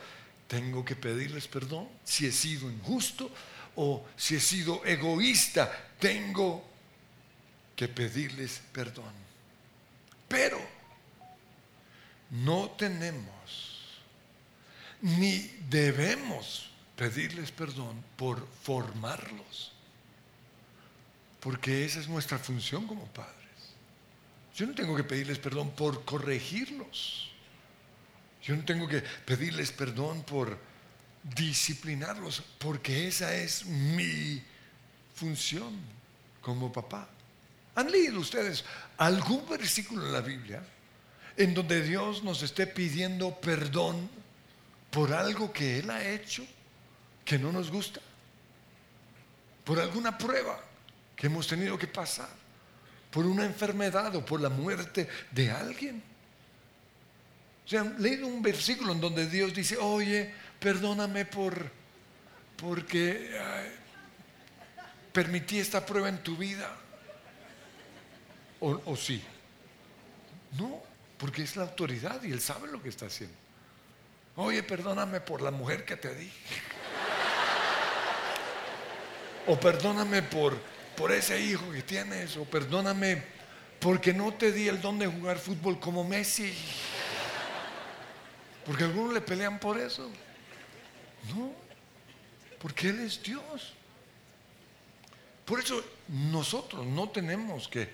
[0.47, 1.87] tengo que pedirles perdón.
[2.03, 3.29] Si he sido injusto
[3.75, 6.63] o si he sido egoísta, tengo
[7.75, 9.13] que pedirles perdón.
[10.27, 10.59] Pero
[12.29, 13.29] no tenemos
[15.01, 19.71] ni debemos pedirles perdón por formarlos.
[21.39, 23.38] Porque esa es nuestra función como padres.
[24.59, 27.31] Yo no tengo que pedirles perdón por corregirlos.
[28.43, 30.57] Yo no tengo que pedirles perdón por
[31.23, 34.43] disciplinarlos, porque esa es mi
[35.15, 35.79] función
[36.41, 37.07] como papá.
[37.75, 38.65] ¿Han leído ustedes
[38.97, 40.61] algún versículo en la Biblia
[41.37, 44.09] en donde Dios nos esté pidiendo perdón
[44.91, 46.45] por algo que Él ha hecho
[47.23, 48.01] que no nos gusta?
[49.63, 50.61] Por alguna prueba
[51.15, 52.38] que hemos tenido que pasar,
[53.11, 56.03] por una enfermedad o por la muerte de alguien.
[57.65, 61.79] O sea, leído un versículo en donde Dios dice, oye, perdóname por
[62.57, 63.39] porque
[65.13, 66.69] permití esta prueba en tu vida.
[68.59, 69.23] O, o sí.
[70.57, 70.81] No,
[71.17, 73.35] porque es la autoridad y Él sabe lo que está haciendo.
[74.35, 76.31] Oye, perdóname por la mujer que te di.
[79.47, 80.57] O perdóname por,
[80.99, 82.35] por ese hijo que tienes.
[82.35, 83.23] O perdóname
[83.79, 86.53] porque no te di el don de jugar fútbol como Messi.
[88.65, 90.11] Porque algunos le pelean por eso.
[91.33, 91.53] No,
[92.59, 93.73] porque Él es Dios.
[95.45, 97.89] Por eso nosotros no tenemos que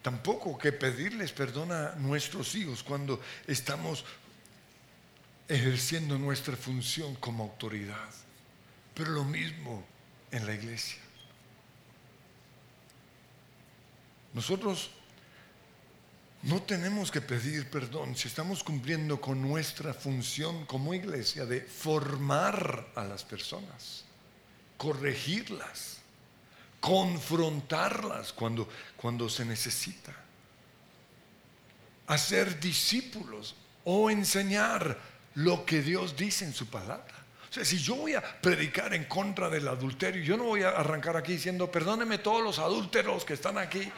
[0.00, 4.04] tampoco que pedirles perdón a nuestros hijos cuando estamos
[5.48, 8.08] ejerciendo nuestra función como autoridad.
[8.94, 9.84] Pero lo mismo
[10.30, 11.03] en la iglesia.
[14.34, 14.90] Nosotros
[16.42, 22.88] no tenemos que pedir perdón si estamos cumpliendo con nuestra función como iglesia de formar
[22.94, 24.04] a las personas,
[24.76, 25.98] corregirlas,
[26.80, 30.14] confrontarlas cuando, cuando se necesita,
[32.06, 34.98] hacer discípulos o enseñar
[35.36, 37.14] lo que Dios dice en su palabra.
[37.48, 40.70] O sea, si yo voy a predicar en contra del adulterio, yo no voy a
[40.70, 43.90] arrancar aquí diciendo, perdónenme todos los adúlteros que están aquí.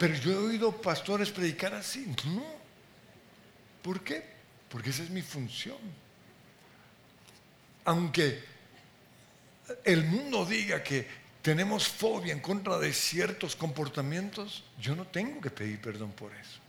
[0.00, 2.06] Pero yo he oído pastores predicar así.
[2.24, 2.42] No.
[3.82, 4.24] ¿Por qué?
[4.70, 5.76] Porque esa es mi función.
[7.84, 8.42] Aunque
[9.84, 11.06] el mundo diga que
[11.42, 16.60] tenemos fobia en contra de ciertos comportamientos, yo no tengo que pedir perdón por eso.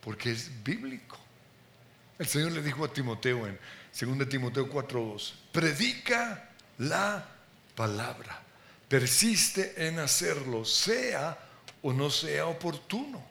[0.00, 1.18] Porque es bíblico.
[2.18, 3.58] El Señor le dijo a Timoteo en
[4.16, 7.28] 2 Timoteo 4:2, predica la
[7.74, 8.40] palabra,
[8.88, 11.51] persiste en hacerlo, sea
[11.82, 13.22] o no sea oportuno.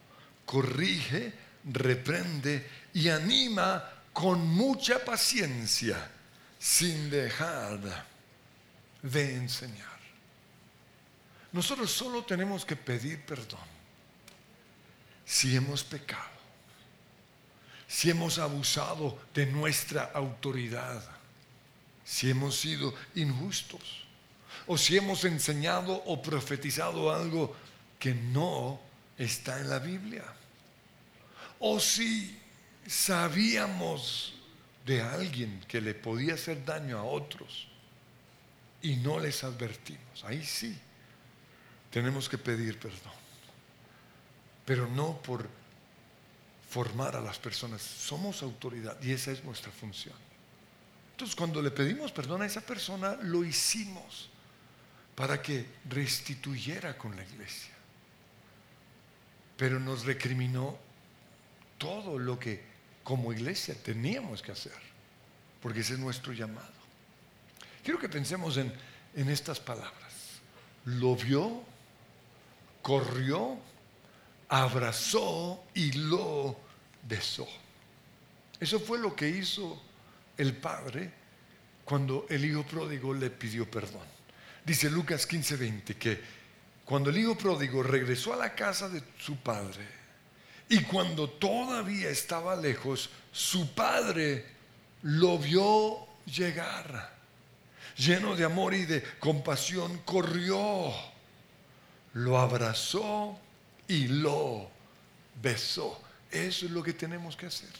[0.45, 1.33] Corrige,
[1.65, 6.09] reprende y anima con mucha paciencia,
[6.59, 7.79] sin dejar
[9.01, 9.87] de enseñar.
[11.51, 13.59] Nosotros solo tenemos que pedir perdón
[15.25, 16.29] si hemos pecado,
[17.87, 21.03] si hemos abusado de nuestra autoridad,
[22.03, 24.05] si hemos sido injustos,
[24.67, 27.55] o si hemos enseñado o profetizado algo
[28.01, 28.81] que no
[29.15, 30.25] está en la Biblia.
[31.59, 32.35] O si
[32.87, 34.33] sabíamos
[34.83, 37.67] de alguien que le podía hacer daño a otros
[38.81, 40.75] y no les advertimos, ahí sí
[41.91, 43.13] tenemos que pedir perdón.
[44.65, 45.47] Pero no por
[46.71, 50.15] formar a las personas, somos autoridad y esa es nuestra función.
[51.11, 54.27] Entonces cuando le pedimos perdón a esa persona, lo hicimos
[55.13, 57.70] para que restituyera con la iglesia
[59.61, 60.75] pero nos recriminó
[61.77, 62.63] todo lo que
[63.03, 64.73] como iglesia teníamos que hacer,
[65.61, 66.73] porque ese es nuestro llamado.
[67.83, 68.73] Quiero que pensemos en,
[69.15, 70.41] en estas palabras.
[70.85, 71.61] Lo vio,
[72.81, 73.59] corrió,
[74.49, 76.59] abrazó y lo
[77.07, 77.47] besó.
[78.59, 79.79] Eso fue lo que hizo
[80.39, 81.13] el padre
[81.85, 84.07] cuando el hijo pródigo le pidió perdón.
[84.65, 86.40] Dice Lucas 15:20 que
[86.91, 89.87] cuando el hijo pródigo regresó a la casa de su padre
[90.67, 94.45] y cuando todavía estaba lejos, su padre
[95.03, 97.15] lo vio llegar.
[97.95, 100.91] Lleno de amor y de compasión, corrió,
[102.15, 103.39] lo abrazó
[103.87, 104.69] y lo
[105.41, 105.97] besó.
[106.29, 107.71] Eso es lo que tenemos que hacer.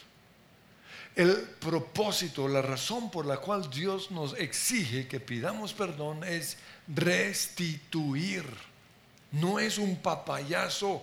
[1.14, 6.56] El propósito, la razón por la cual Dios nos exige que pidamos perdón es
[6.88, 8.71] restituir
[9.32, 11.02] no es un papayazo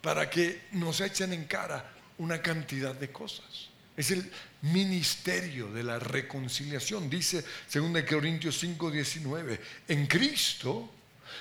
[0.00, 3.70] para que nos echen en cara una cantidad de cosas.
[3.96, 4.30] Es el
[4.62, 7.10] ministerio de la reconciliación.
[7.10, 9.60] Dice 2 Corintios 5, 19.
[9.88, 10.90] En Cristo,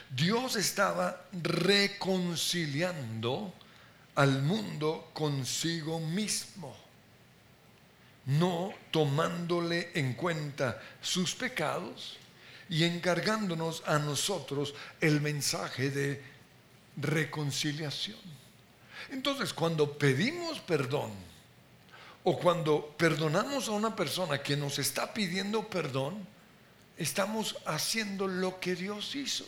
[0.10, 3.54] Dios estaba reconciliando
[4.16, 6.76] al mundo consigo mismo,
[8.26, 12.18] no tomándole en cuenta sus pecados
[12.72, 16.24] y encargándonos a nosotros el mensaje de
[16.96, 18.18] reconciliación.
[19.10, 21.12] Entonces, cuando pedimos perdón
[22.24, 26.26] o cuando perdonamos a una persona que nos está pidiendo perdón,
[26.98, 29.46] estamos haciendo lo que Dios hizo,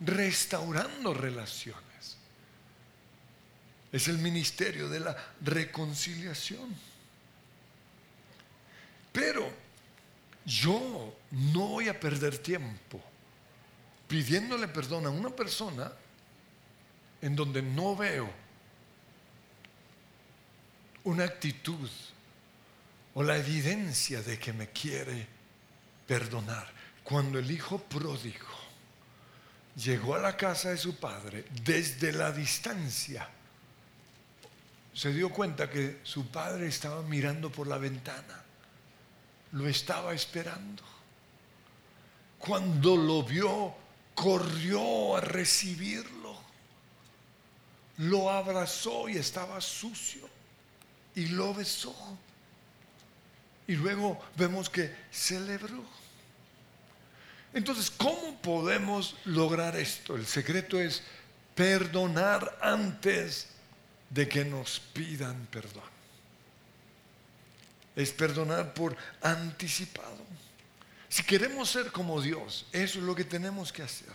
[0.00, 2.16] restaurando relaciones.
[3.92, 6.74] Es el ministerio de la reconciliación.
[9.12, 9.65] Pero
[10.46, 13.02] yo no voy a perder tiempo
[14.08, 15.92] pidiéndole perdón a una persona
[17.20, 18.30] en donde no veo
[21.04, 21.90] una actitud
[23.14, 25.26] o la evidencia de que me quiere
[26.06, 26.66] perdonar.
[27.02, 28.46] Cuando el hijo pródigo
[29.76, 33.28] llegó a la casa de su padre desde la distancia,
[34.92, 38.44] se dio cuenta que su padre estaba mirando por la ventana,
[39.56, 40.82] lo estaba esperando.
[42.38, 43.74] Cuando lo vio,
[44.14, 46.36] corrió a recibirlo,
[47.98, 50.28] lo abrazó y estaba sucio
[51.14, 51.96] y lo besó.
[53.66, 55.82] Y luego vemos que celebró.
[57.54, 60.16] Entonces, ¿cómo podemos lograr esto?
[60.16, 61.02] El secreto es
[61.54, 63.48] perdonar antes
[64.10, 65.95] de que nos pidan perdón.
[67.96, 70.24] Es perdonar por anticipado.
[71.08, 74.12] Si queremos ser como Dios, eso es lo que tenemos que hacer.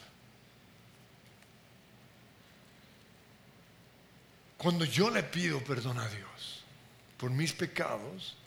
[4.58, 6.64] Cuando yo le pido perdón a Dios
[7.18, 8.38] por mis pecados,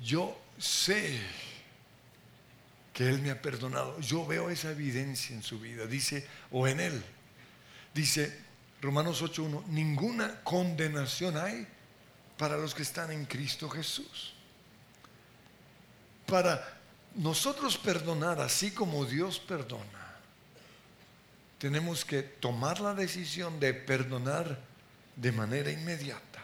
[0.00, 1.20] yo sé
[2.94, 4.00] que Él me ha perdonado.
[4.00, 7.04] Yo veo esa evidencia en su vida, dice, o en Él.
[7.92, 8.36] Dice
[8.80, 11.66] Romanos 8.1, ninguna condenación hay
[12.38, 14.34] para los que están en Cristo Jesús.
[16.28, 16.62] Para
[17.14, 20.14] nosotros perdonar así como Dios perdona,
[21.58, 24.58] tenemos que tomar la decisión de perdonar
[25.16, 26.40] de manera inmediata.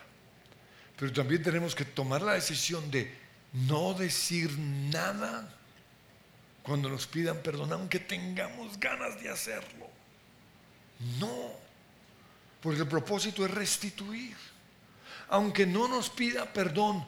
[0.96, 3.14] Pero también tenemos que tomar la decisión de
[3.52, 5.52] no decir nada
[6.62, 9.86] cuando nos pidan perdón, aunque tengamos ganas de hacerlo.
[11.20, 11.52] No,
[12.62, 14.36] porque el propósito es restituir.
[15.28, 17.04] Aunque no nos pida perdón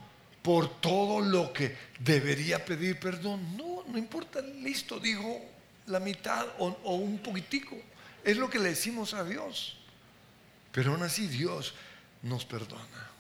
[0.47, 5.45] por todo lo que debería pedir perdón, no, no importa, listo, dijo
[5.87, 7.77] la mitad o, o un poquitico.
[8.23, 9.77] Es lo que le decimos a Dios.
[10.71, 11.75] Pero aún así Dios
[12.23, 13.11] nos perdona.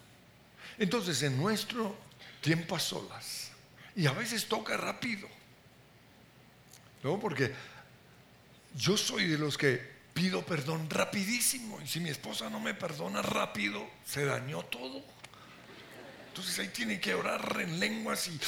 [0.79, 1.97] Entonces, en nuestro
[2.41, 3.51] tiempo a solas,
[3.97, 5.27] y a veces toca rápido,
[7.03, 7.19] ¿no?
[7.19, 7.53] Porque
[8.77, 9.83] yo soy de los que
[10.15, 15.16] pido perdón rapidísimo, y si mi esposa no me perdona rápido, se dañó todo.
[16.37, 18.39] Entonces ahí tiene que orar en lenguas y...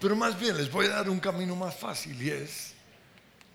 [0.00, 2.74] Pero más bien les voy a dar un camino más fácil y es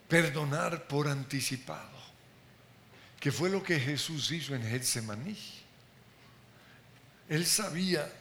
[0.10, 1.98] perdonar por anticipado,
[3.22, 5.38] que fue lo que Jesús hizo en Getsemaní.
[7.30, 8.12] Él sabía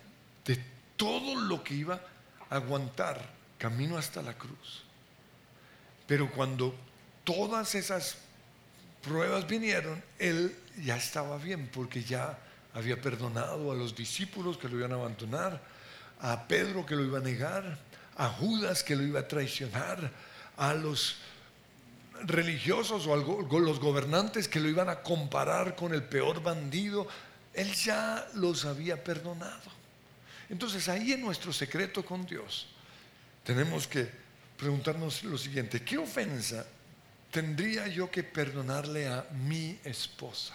[0.44, 0.64] de
[0.96, 2.00] todo lo que iba
[2.50, 3.20] a aguantar
[3.59, 4.84] camino hasta la cruz.
[6.07, 6.72] Pero cuando
[7.24, 8.18] todas esas
[9.03, 12.38] pruebas vinieron, él ya estaba bien porque ya
[12.74, 15.60] había perdonado a los discípulos que lo iban a abandonar,
[16.20, 17.78] a Pedro que lo iba a negar,
[18.16, 20.10] a Judas que lo iba a traicionar,
[20.56, 21.16] a los
[22.24, 27.06] religiosos o a los gobernantes que lo iban a comparar con el peor bandido.
[27.52, 29.70] Él ya los había perdonado.
[30.48, 32.68] Entonces ahí en nuestro secreto con Dios
[33.44, 34.08] tenemos que
[34.56, 36.64] preguntarnos lo siguiente, ¿qué ofensa
[37.30, 40.54] tendría yo que perdonarle a mi esposa?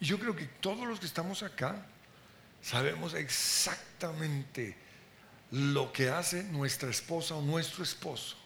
[0.00, 1.86] Y yo creo que todos los que estamos acá
[2.62, 4.76] sabemos exactamente
[5.50, 8.36] lo que hace nuestra esposa o nuestro esposo,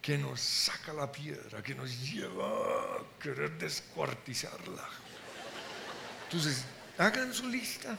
[0.00, 4.88] que nos saca la piedra, que nos lleva a querer descuartizarla.
[6.24, 6.64] Entonces,
[6.98, 7.96] hagan su lista.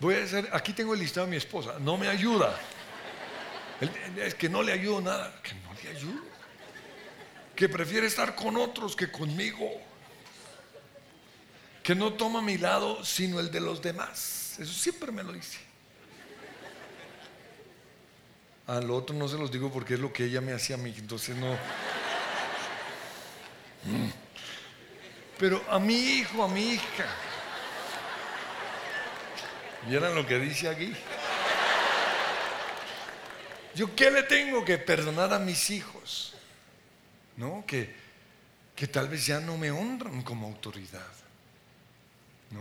[0.00, 2.58] Voy a hacer, aquí tengo el listado de mi esposa, no me ayuda.
[4.16, 6.22] Es que no le ayudo nada, que no le ayudo.
[7.54, 9.80] Que prefiere estar con otros que conmigo.
[11.82, 14.56] Que no toma mi lado sino el de los demás.
[14.58, 15.58] Eso siempre me lo dice.
[18.66, 20.94] Al otro no se los digo porque es lo que ella me hacía a mí,
[20.96, 21.52] entonces no.
[23.84, 24.10] Mm.
[25.38, 27.06] Pero a mi hijo, a mi hija.
[29.88, 30.94] ¿Vieron lo que dice aquí?
[33.74, 36.34] ¿Yo qué le tengo que perdonar a mis hijos?
[37.36, 37.64] ¿No?
[37.66, 37.92] Que,
[38.76, 41.21] que tal vez ya no me honran como autoridad.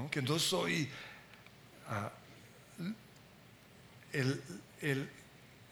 [0.09, 0.89] Que no soy
[1.87, 2.11] ah,
[4.13, 4.41] el,
[4.81, 5.09] el-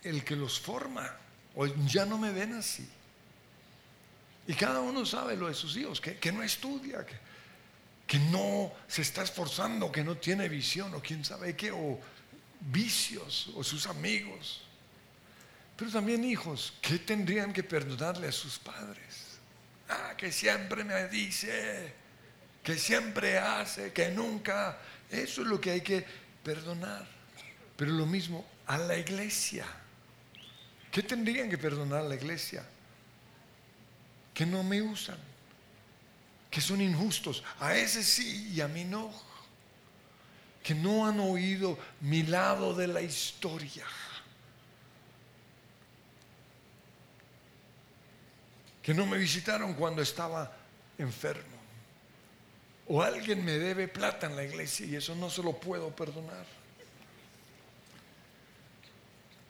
[0.03, 1.09] el que los forma.
[1.55, 2.87] O ya no me ven así.
[4.47, 7.15] Y cada uno sabe lo de sus hijos, que, que no estudia, que,
[8.07, 11.99] que no se está esforzando, que no tiene visión, o quién sabe qué, o
[12.61, 14.61] vicios, o sus amigos.
[15.75, 19.37] Pero también hijos, ¿qué tendrían que perdonarle a sus padres?
[19.89, 21.93] Ah, que siempre me dice,
[22.63, 24.77] que siempre hace, que nunca.
[25.09, 26.05] Eso es lo que hay que
[26.43, 27.07] perdonar.
[27.75, 29.65] Pero lo mismo a la iglesia.
[30.91, 32.65] ¿Qué tendrían que perdonar a la iglesia?
[34.33, 35.17] Que no me usan,
[36.49, 37.43] que son injustos.
[37.59, 39.11] A ese sí y a mí no.
[40.63, 43.85] Que no han oído mi lado de la historia.
[48.81, 50.51] Que no me visitaron cuando estaba
[50.97, 51.58] enfermo.
[52.89, 56.45] O alguien me debe plata en la iglesia y eso no se lo puedo perdonar.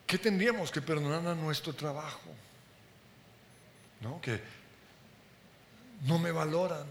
[0.06, 2.30] ¿Qué tendríamos que perdonar a nuestro trabajo?
[4.02, 4.20] ¿No?
[4.20, 4.42] Que
[6.02, 6.84] no me valoran,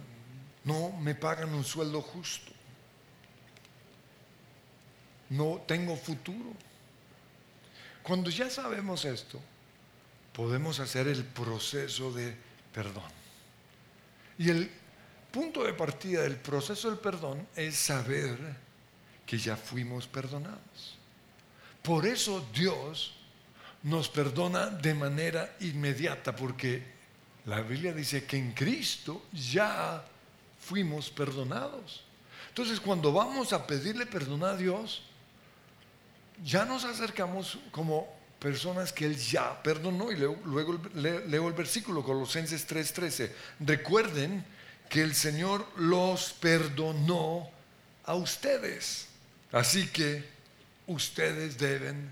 [0.64, 2.52] no me pagan un sueldo justo,
[5.30, 6.54] no tengo futuro.
[8.02, 9.39] Cuando ya sabemos esto,
[10.34, 12.36] podemos hacer el proceso de
[12.74, 13.12] perdón.
[14.39, 14.79] Y el
[15.32, 18.38] punto de partida del proceso del perdón es saber
[19.26, 20.98] que ya fuimos perdonados.
[21.82, 23.14] Por eso Dios
[23.84, 26.84] nos perdona de manera inmediata, porque
[27.46, 30.04] la Biblia dice que en Cristo ya
[30.60, 32.04] fuimos perdonados.
[32.50, 35.04] Entonces, cuando vamos a pedirle perdón a Dios,
[36.44, 38.08] ya nos acercamos como
[38.40, 40.12] personas que Él ya perdonó.
[40.12, 43.32] Y luego, luego le- leo el versículo, Colosenses 3:13.
[43.60, 44.44] Recuerden
[44.90, 47.50] que el Señor los perdonó
[48.06, 49.08] a ustedes.
[49.52, 50.28] Así que
[50.88, 52.12] ustedes deben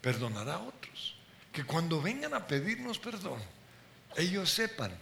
[0.00, 1.16] perdonar a otros.
[1.50, 3.40] Que cuando vengan a pedirnos perdón,
[4.16, 4.92] ellos sepan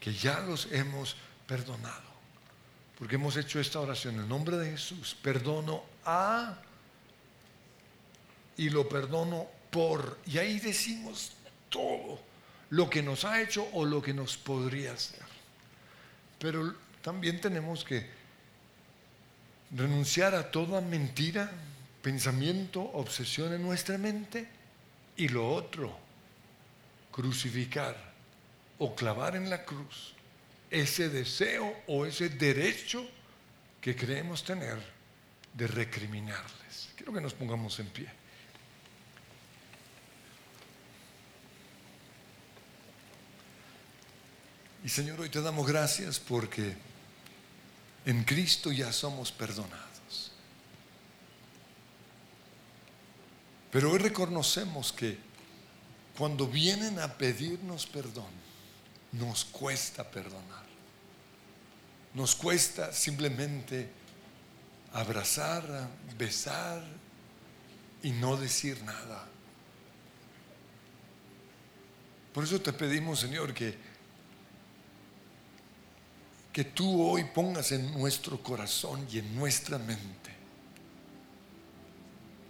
[0.00, 1.16] que ya los hemos
[1.46, 2.02] perdonado.
[2.98, 5.16] Porque hemos hecho esta oración en el nombre de Jesús.
[5.20, 6.58] Perdono a
[8.56, 10.18] y lo perdono por.
[10.26, 11.32] Y ahí decimos
[11.68, 12.20] todo
[12.70, 15.23] lo que nos ha hecho o lo que nos podría hacer.
[16.44, 18.04] Pero también tenemos que
[19.74, 21.50] renunciar a toda mentira,
[22.02, 24.46] pensamiento, obsesión en nuestra mente.
[25.16, 25.98] Y lo otro,
[27.10, 27.96] crucificar
[28.76, 30.12] o clavar en la cruz
[30.70, 33.08] ese deseo o ese derecho
[33.80, 34.76] que creemos tener
[35.54, 36.90] de recriminarles.
[36.94, 38.23] Quiero que nos pongamos en pie.
[44.84, 46.76] Y Señor, hoy te damos gracias porque
[48.04, 50.30] en Cristo ya somos perdonados.
[53.72, 55.18] Pero hoy reconocemos que
[56.18, 58.28] cuando vienen a pedirnos perdón,
[59.12, 60.66] nos cuesta perdonar.
[62.12, 63.88] Nos cuesta simplemente
[64.92, 66.84] abrazar, besar
[68.02, 69.26] y no decir nada.
[72.34, 73.93] Por eso te pedimos, Señor, que,
[76.54, 80.30] que tú hoy pongas en nuestro corazón y en nuestra mente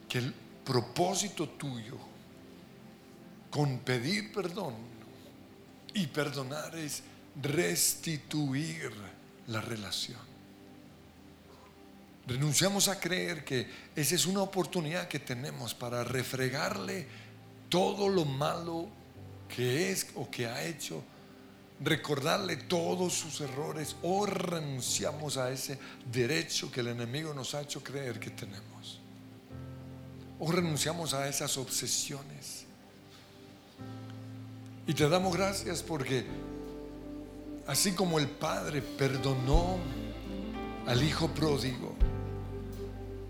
[0.06, 1.96] que el propósito tuyo
[3.48, 4.74] con pedir perdón
[5.94, 7.02] y perdonar es
[7.42, 8.92] restituir
[9.46, 10.20] la relación.
[12.26, 17.06] Renunciamos a creer que esa es una oportunidad que tenemos para refregarle
[17.70, 18.86] todo lo malo
[19.48, 21.02] que es o que ha hecho,
[21.80, 25.78] recordarle todos sus errores o renunciamos a ese
[26.10, 29.00] derecho que el enemigo nos ha hecho creer que tenemos.
[30.38, 32.64] O renunciamos a esas obsesiones.
[34.86, 36.24] Y te damos gracias porque
[37.66, 39.78] así como el Padre perdonó
[40.86, 41.94] al Hijo pródigo,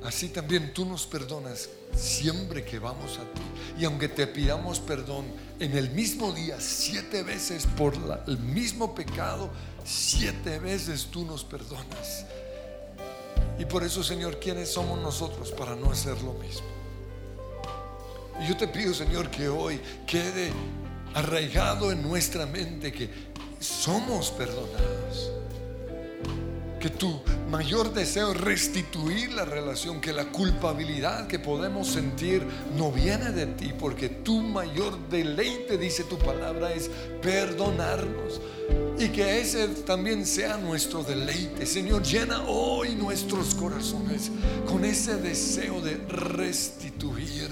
[0.05, 3.43] así también tú nos perdonas siempre que vamos a ti.
[3.79, 5.25] Y aunque te pidamos perdón
[5.59, 7.95] en el mismo día, siete veces por
[8.27, 9.51] el mismo pecado,
[9.85, 12.27] siete veces tú nos perdonas.
[13.59, 16.67] Y por eso, Señor, ¿quiénes somos nosotros para no hacer lo mismo?
[18.43, 20.53] Y yo te pido, Señor, que hoy quede
[21.15, 23.09] arraigado en nuestra mente que
[23.61, 25.31] somos perdonados.
[26.85, 27.19] Que tu
[27.51, 33.47] mayor deseo es restituir la relación, que la culpabilidad que podemos sentir no viene de
[33.47, 36.91] ti, porque tu mayor deleite, dice tu palabra, es
[37.23, 38.39] perdonarnos.
[38.99, 41.65] Y que ese también sea nuestro deleite.
[41.65, 44.31] Señor, llena hoy nuestros corazones
[44.67, 47.49] con ese deseo de restituir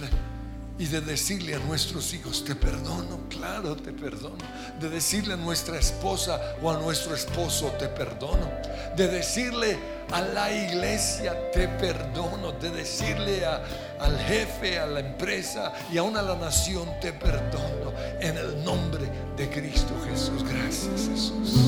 [0.82, 4.44] y de decirle a nuestros hijos, te perdono, claro, te perdono.
[4.80, 8.50] De decirle a nuestra esposa o a nuestro esposo, te perdono.
[8.96, 9.78] De decirle
[10.10, 12.50] a la iglesia, te perdono.
[12.60, 17.92] De decirle al jefe, a la empresa y aún a la nación, te perdono.
[18.20, 20.42] En el nombre de Cristo Jesús.
[20.42, 21.60] Gracias Jesús.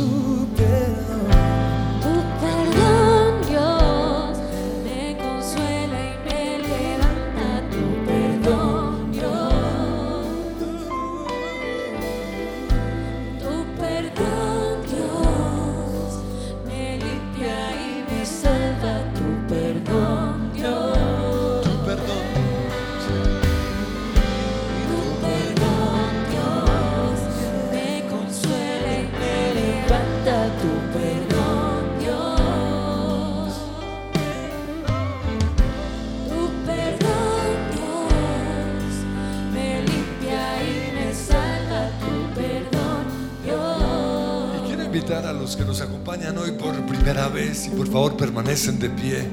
[47.36, 49.24] Y por favor permanecen de pie.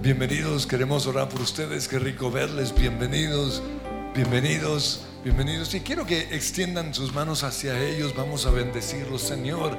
[0.00, 3.60] Bienvenidos, queremos orar por ustedes, qué rico verles, bienvenidos,
[4.14, 5.74] bienvenidos, bienvenidos.
[5.74, 9.76] Y quiero que extiendan sus manos hacia ellos, vamos a bendecirlos, Señor.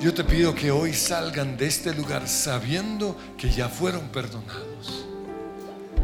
[0.00, 5.06] Yo te pido que hoy salgan de este lugar sabiendo que ya fueron perdonados.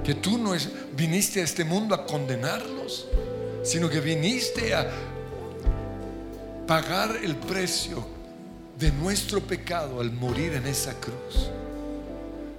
[0.04, 0.52] Que tú no
[0.96, 3.08] viniste a este mundo a condenarlos,
[3.64, 4.88] sino que viniste a
[6.68, 8.21] pagar el precio
[8.82, 11.48] de nuestro pecado al morir en esa cruz.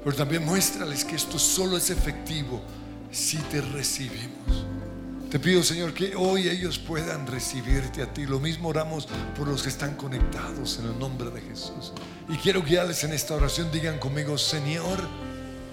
[0.03, 2.61] Pero también muéstrales que esto solo es efectivo
[3.11, 4.65] si te recibimos.
[5.29, 8.25] Te pido, Señor, que hoy ellos puedan recibirte a ti.
[8.25, 9.07] Lo mismo oramos
[9.37, 11.91] por los que están conectados en el nombre de Jesús.
[12.29, 13.69] Y quiero guiarles en esta oración.
[13.71, 14.99] Digan conmigo, Señor,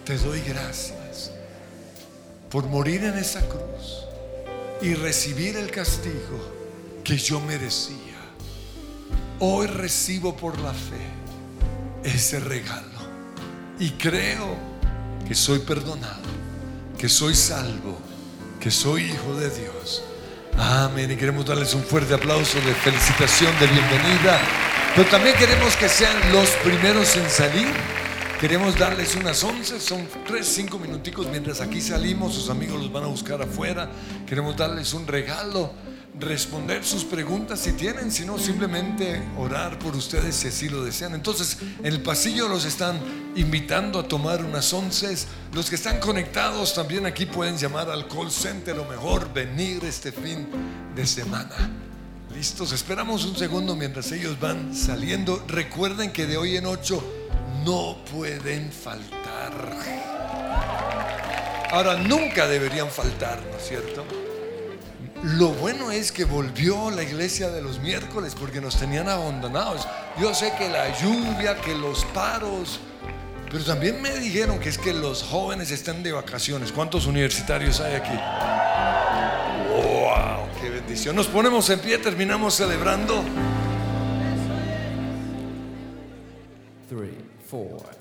[0.05, 1.31] te doy gracias
[2.51, 4.05] por morir en esa cruz
[4.83, 8.10] y recibir el castigo que yo merecía.
[9.43, 11.01] Hoy recibo por la fe
[12.05, 13.01] ese regalo
[13.79, 14.55] y creo
[15.27, 16.29] que soy perdonado,
[16.99, 17.99] que soy salvo,
[18.61, 20.03] que soy hijo de Dios.
[20.59, 21.11] Amén.
[21.11, 24.39] Y queremos darles un fuerte aplauso de felicitación, de bienvenida.
[24.95, 27.69] Pero también queremos que sean los primeros en salir.
[28.39, 33.05] Queremos darles unas once, son tres, cinco minuticos mientras aquí salimos, sus amigos los van
[33.05, 33.91] a buscar afuera.
[34.27, 35.73] Queremos darles un regalo,
[36.21, 41.15] responder sus preguntas si tienen, si no, simplemente orar por ustedes si así lo desean.
[41.15, 43.01] Entonces, en el pasillo los están
[43.37, 45.17] invitando a tomar unas once.
[45.53, 50.13] Los que están conectados también aquí pueden llamar al call center o mejor venir este
[50.13, 50.47] fin
[50.95, 51.71] de semana.
[52.35, 55.43] Listos, esperamos un segundo mientras ellos van saliendo.
[55.49, 57.03] Recuerden que de hoy en ocho
[57.65, 60.11] no pueden faltar.
[61.73, 64.20] Ahora, nunca deberían faltar, ¿no es cierto?
[65.23, 69.87] Lo bueno es que volvió la iglesia de los miércoles porque nos tenían abandonados.
[70.19, 72.81] Yo sé que la lluvia, que los paros,
[73.51, 76.73] pero también me dijeron que es que los jóvenes están de vacaciones.
[76.73, 78.17] ¿Cuántos universitarios hay aquí?
[79.69, 80.49] ¡Wow!
[80.61, 81.17] ¡Qué bendición!
[81.17, 83.23] Nos ponemos en pie, terminamos celebrando.
[86.89, 88.00] Three, four.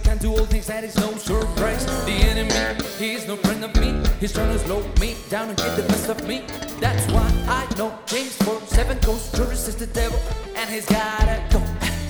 [0.00, 1.84] Can do all things, that is no surprise.
[2.04, 4.02] The enemy, he is no friend of me.
[4.20, 6.44] He's trying to slow me down and get the best of me.
[6.80, 10.18] That's why I know James 4 7 goes to resist the devil,
[10.56, 11.60] and he's gotta go,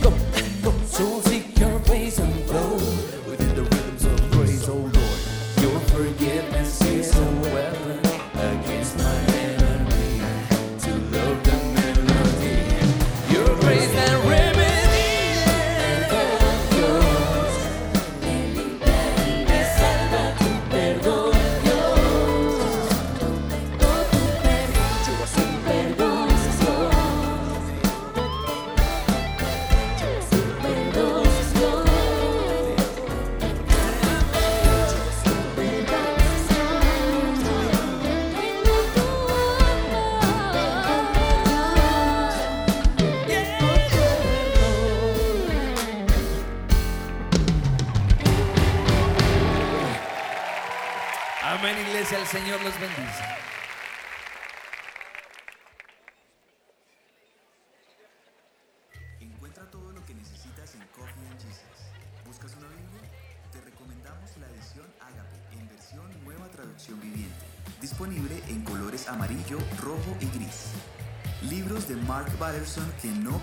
[0.03, 0.11] go,
[0.63, 0.73] go.
[0.87, 2.19] So seek your place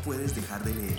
[0.08, 0.96] puedes dejar de leer.